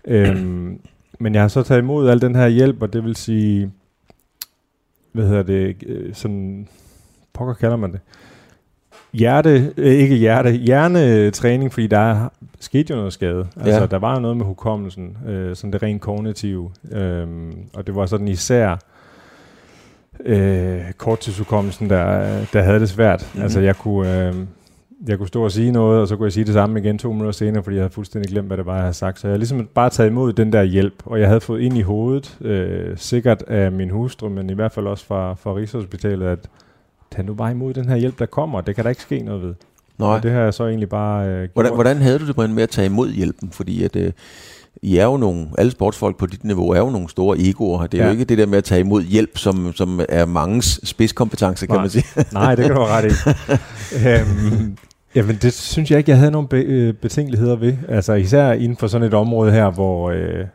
[0.06, 0.80] Øhm,
[1.20, 3.72] men jeg har så taget imod al den her hjælp, og det vil sige,
[5.12, 6.68] hvad hedder det, øh, sådan,
[7.34, 8.00] pokker kalder man det,
[9.14, 12.30] hjerte, øh, ikke hjerte, hjernetræning, fordi der er,
[12.60, 13.48] skete jo noget skade.
[13.58, 13.86] Altså, Ja.
[13.86, 17.28] der var jo noget med hukommelsen, øh, sådan det rent kognitive, øh,
[17.74, 18.76] og det var sådan især
[20.26, 23.20] øh, korttidshukommelsen, der, der havde det svært.
[23.22, 23.28] Mhm.
[23.34, 23.44] Mm-hmm.
[23.44, 24.34] Altså, jeg kunne, øh,
[25.08, 27.12] jeg kunne stå og sige noget, og så kunne jeg sige det samme igen to
[27.12, 29.20] minutter senere, fordi jeg havde fuldstændig glemt, hvad det var, jeg havde sagt.
[29.20, 31.78] Så jeg har ligesom bare taget imod den der hjælp, og jeg havde fået ind
[31.78, 36.26] i hovedet, øh, sikkert af min hustru, men i hvert fald også fra, fra Rigshospitalet,
[36.28, 36.40] at
[37.16, 38.62] tag nu bare imod den her hjælp, der kommer.
[38.62, 39.54] Det kan der ikke ske noget ved.
[39.98, 40.10] Nej.
[40.16, 41.50] Og det har jeg så egentlig bare øh, gjort.
[41.54, 43.50] Hvordan, hvordan havde du det, Brian, med at tage imod hjælpen?
[43.52, 44.12] Fordi at, øh,
[44.82, 47.88] I er jo nogle, alle sportsfolk på dit niveau er jo nogle store egoer.
[47.88, 48.08] Det er ja.
[48.08, 51.76] Jo ikke det der med at tage imod hjælp, som, som er mangens spidskompetence, kan
[51.76, 51.82] Nej.
[51.84, 52.04] man sige.
[52.34, 54.10] Nej, det kan du have ret i.
[54.10, 54.78] øhm,
[55.16, 57.74] jamen, det synes jeg ikke, jeg havde nogen be- øh, betænkeligheder ved.
[57.90, 60.46] Altså især inden for sådan et område her, hvor øh,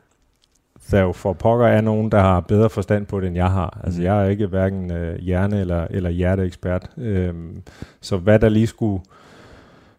[0.93, 3.80] der jo for pokker er nogen, der har bedre forstand på det, end jeg har.
[3.84, 4.05] Altså Mm.
[4.05, 6.90] jeg er ikke hverken øh, hjerne- eller, eller hjerteekspert.
[6.99, 7.62] Øhm,
[8.01, 9.03] så hvad der lige skulle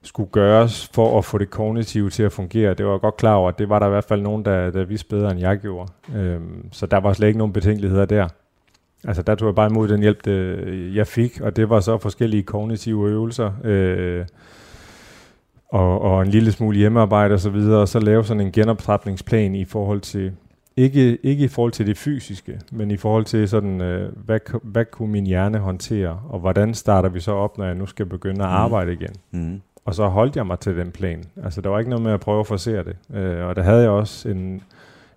[0.06, 2.74] skulle gøres for at få det kognitive til at fungere.
[2.74, 4.72] Det var jeg godt klar over, at det var der i hvert fald nogen, der,
[4.72, 5.92] der vidste bedre, end jeg gjorde.
[6.16, 8.28] Øhm, så der var slet ikke nogen betænkeligheder der.
[9.08, 11.98] Altså der tog jeg bare imod den hjælp, det, jeg fik, og det var så
[11.98, 14.26] forskellige kognitive øvelser, øh,
[15.70, 19.56] og, og en lille smule hjemmearbejde og så videre, og så lave sådan en genoptrapningsplan
[19.56, 20.32] i forhold til,
[20.78, 24.86] ikke, ikke i forhold til det fysiske, men i forhold til sådan, øh, hvad, hvad
[24.86, 28.44] kunne min hjerne håndtere, og hvordan starter vi så op, når jeg nu skal begynde
[28.44, 28.56] at Mm.
[28.56, 29.14] arbejde igen.
[29.32, 29.62] Mm.
[29.86, 31.24] Og så holdt jeg mig til den plan.
[31.44, 33.18] Altså, der var ikke noget med at prøve at forsere det.
[33.18, 34.62] Øh, og der havde jeg også en,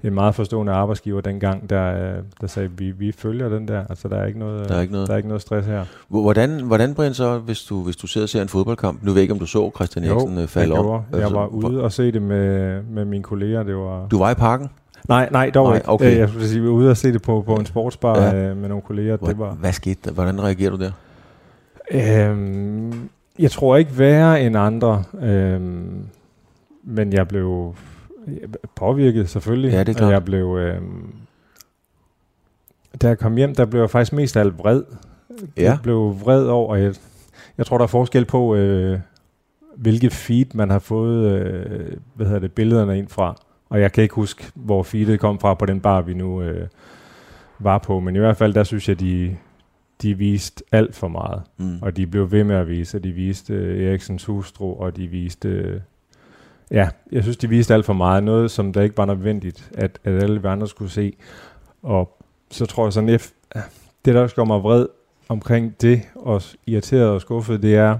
[0.04, 3.84] en meget forstående arbejdsgiver dengang, der, øh, der sagde, vi, vi følger den der.
[3.90, 5.06] Altså, der er ikke noget, Der er ikke noget.
[5.08, 5.84] Der er ikke noget stress her.
[6.08, 9.10] Hvor- Hvordan, hvordan Brian, så, hvis du, hvis du sidder og ser en fodboldkamp, nu
[9.10, 11.02] ved jeg ikke, om du så Christian Eriksen øh, falde jeg gjorde.
[11.12, 13.62] Jeg var ude og se det med, med mine kolleger.
[13.62, 14.06] Det var...
[14.08, 14.68] Du var i parken?
[15.08, 15.88] Nej, nej, dog Nej, ikke.
[15.88, 16.12] okay.
[16.12, 18.46] Øh, Jeg skulle sige, vi var ude og se det på, på en sportsbar Ja.
[18.48, 18.54] ja.
[18.54, 19.16] med nogle kolleger.
[19.16, 20.10] Hvor, Det var, Hvad skete der?
[20.10, 20.90] Hvordan reagerer du der?
[21.90, 26.06] Øhm, jeg tror ikke værre end andre, øhm,
[26.84, 27.74] men jeg blev
[28.74, 29.70] påvirket selvfølgelig.
[29.72, 30.12] Ja, det er Og klart.
[30.12, 31.12] Jeg blev, øhm,
[33.02, 34.82] da jeg kom hjem, der blev jeg faktisk mest af alt vred.
[35.56, 35.62] Ja.
[35.62, 36.94] Jeg blev vred over, jeg,
[37.58, 38.98] jeg tror, der er forskel på, øh,
[39.76, 43.36] hvilke feed man har fået øh, hvad hedder det, billederne ind fra.
[43.68, 46.68] Og jeg kan ikke huske, hvor feedet kom fra på den bar, vi nu øh,
[47.58, 48.00] var på.
[48.00, 49.36] Men i hvert fald, der synes jeg, de,
[50.02, 51.42] de viste alt for meget.
[51.56, 51.78] Mm.
[51.82, 52.98] Og de blev ved med at vise.
[52.98, 55.48] De viste øh, Eriksens hustru, og de viste...
[55.48, 55.80] Øh,
[56.70, 58.24] ja, jeg synes, de viste alt for meget.
[58.24, 61.16] Noget, som der ikke var nødvendigt, at, at alle vi andre skulle se.
[61.82, 63.32] Og så tror jeg sådan, at
[64.04, 64.86] det, der også gør mig vred
[65.28, 67.98] omkring det, og irriteret og skuffet, det er,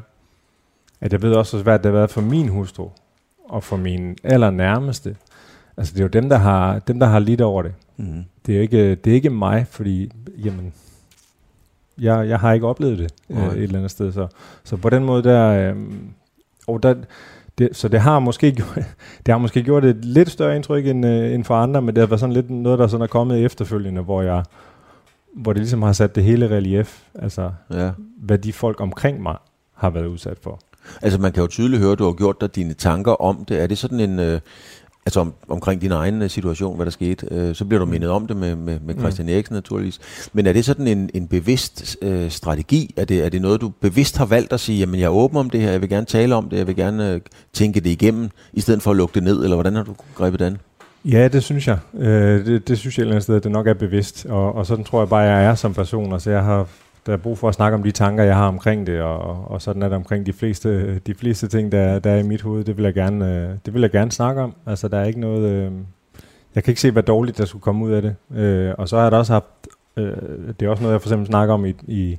[1.01, 2.89] at jeg ved også, hvor svært det har været for min hustru,
[3.49, 5.17] og for min allernærmeste.
[5.77, 7.73] Altså, det er jo dem, der har, dem, der har lidt over det.
[7.97, 8.25] Mm.
[8.47, 10.11] Det er ikke, det er ikke mig, fordi,
[10.45, 10.73] jamen,
[11.99, 14.13] jeg, jeg har ikke oplevet det øh, et eller andet sted.
[14.13, 14.27] Så,
[14.65, 15.77] så på den måde der, øh,
[16.67, 16.95] og der
[17.59, 18.75] det, så det har måske gjort,
[19.27, 22.03] det har måske gjort et lidt større indtryk end, øh, end for andre, men det
[22.03, 24.45] har været sådan lidt noget, der sådan er kommet efterfølgende, hvor jeg
[25.35, 27.91] hvor det ligesom har sat det hele relief, altså Ja.
[28.19, 29.37] hvad de folk omkring mig
[29.75, 30.61] har været udsat for.
[31.03, 33.63] Altså man kan jo tydeligt høre, at du har gjort dig dine tanker om det.
[33.63, 34.41] Er det sådan en, øh,
[35.07, 38.11] altså om, omkring din egen øh, situation, hvad der skete, øh, så bliver du mindet
[38.11, 39.01] om det med, med, med Mm.
[39.01, 39.99] Christian Eriksen naturligvis.
[40.33, 42.95] Men er det sådan en, en bevidst øh, strategi?
[42.97, 45.37] Er det, er det noget, du bevidst har valgt at sige, jamen jeg er åben
[45.39, 47.21] om det her, jeg vil gerne tale om det, jeg vil gerne øh,
[47.53, 50.41] tænke det igennem, i stedet for at lukke det ned, eller hvordan har du grebet
[50.41, 50.57] det an?
[51.05, 51.79] Ja, det synes jeg.
[51.99, 54.27] Øh, det, det synes jeg et eller andet sted, at det nok er bevidst.
[54.29, 56.13] Og, og sådan tror jeg bare, jeg er som person.
[56.13, 56.67] Altså, jeg har
[57.07, 59.63] der er brug for at snakke om de tanker, jeg har omkring det, og, og
[59.63, 62.43] sådan er det omkring de fleste, de fleste ting, der, er- der er i mit
[62.43, 62.65] hoved.
[62.65, 64.55] Det vil jeg gerne, øh, det vil jeg gerne snakke om.
[64.67, 65.43] Altså, der er ikke noget...
[65.51, 65.73] Øh,
[66.55, 68.15] jeg kan ikke se, hvad dårligt der skulle komme ud af det.
[68.37, 69.45] Øh, og så har jeg da også haft...
[69.97, 70.13] Øh,
[70.61, 72.19] det er også noget, jeg for eksempel snakker om i, i,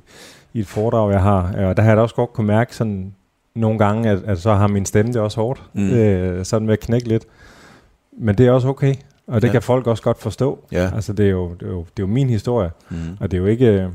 [0.52, 1.54] i et foredrag, jeg har.
[1.58, 3.12] Øh, Og der har jeg da også godt kunne mærke sådan
[3.54, 5.62] nogle gange, at, at så har min stemme det også hårdt.
[5.72, 5.90] Mm.
[5.90, 7.24] Øh, sådan med at knække lidt.
[8.18, 8.94] Men det er også okay.
[9.26, 9.46] Og det Ja.
[9.46, 9.52] ja.
[9.52, 10.58] kan folk også godt forstå.
[10.72, 10.90] Ja.
[10.94, 12.70] Altså, det er, jo, det, er jo, det er jo min historie.
[12.90, 12.96] Mm.
[13.20, 13.88] Og det er jo ikke...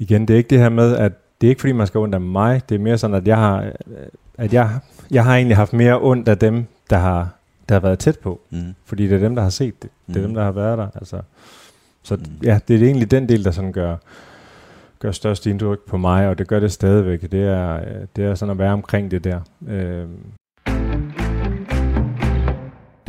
[0.00, 2.14] Igen, det er ikke det her med, at det er ikke fordi, man skal ondt
[2.14, 2.62] af mig.
[2.68, 3.72] Det er mere sådan, at jeg har, øh,
[4.38, 4.70] at jeg,
[5.10, 7.28] jeg har egentlig haft mere ondt af dem, der har,
[7.68, 8.40] der har været tæt på.
[8.50, 8.74] Mm.
[8.84, 9.90] Fordi det er dem, der har set det.
[10.06, 10.26] Det er Mm.
[10.26, 10.86] dem, der har været der.
[10.94, 11.20] Altså.
[12.02, 13.96] Så ja, det er egentlig den del, der sådan gør,
[14.98, 17.22] gør størst indtryk på mig, og det gør det stadigvæk.
[17.32, 19.40] Det er, øh, det er sådan at være omkring det der.
[19.68, 20.04] Øh,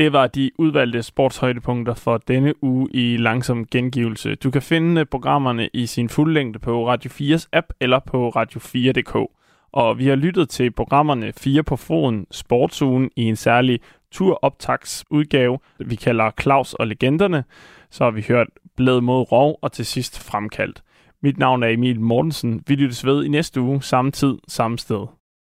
[0.01, 4.35] det var de udvalgte sportshøjdepunkter for denne uge i langsom gengivelse.
[4.35, 9.31] Du kan finde programmerne i sin fuldlængde på Radio 4's app eller på radio4.dk.
[9.71, 13.79] Og vi har lyttet til programmerne 4 på foden Sportsugen i en særlig
[14.11, 17.43] turoptagsudgave, vi kalder Claus og Legenderne.
[17.89, 18.47] Så har vi hørt
[18.77, 20.83] Blæd mod Rov og til sidst Fremkaldt.
[21.23, 22.63] Mit navn er Emil Mortensen.
[22.67, 25.07] Vi lyttes ved i næste uge, samme tid, samme sted.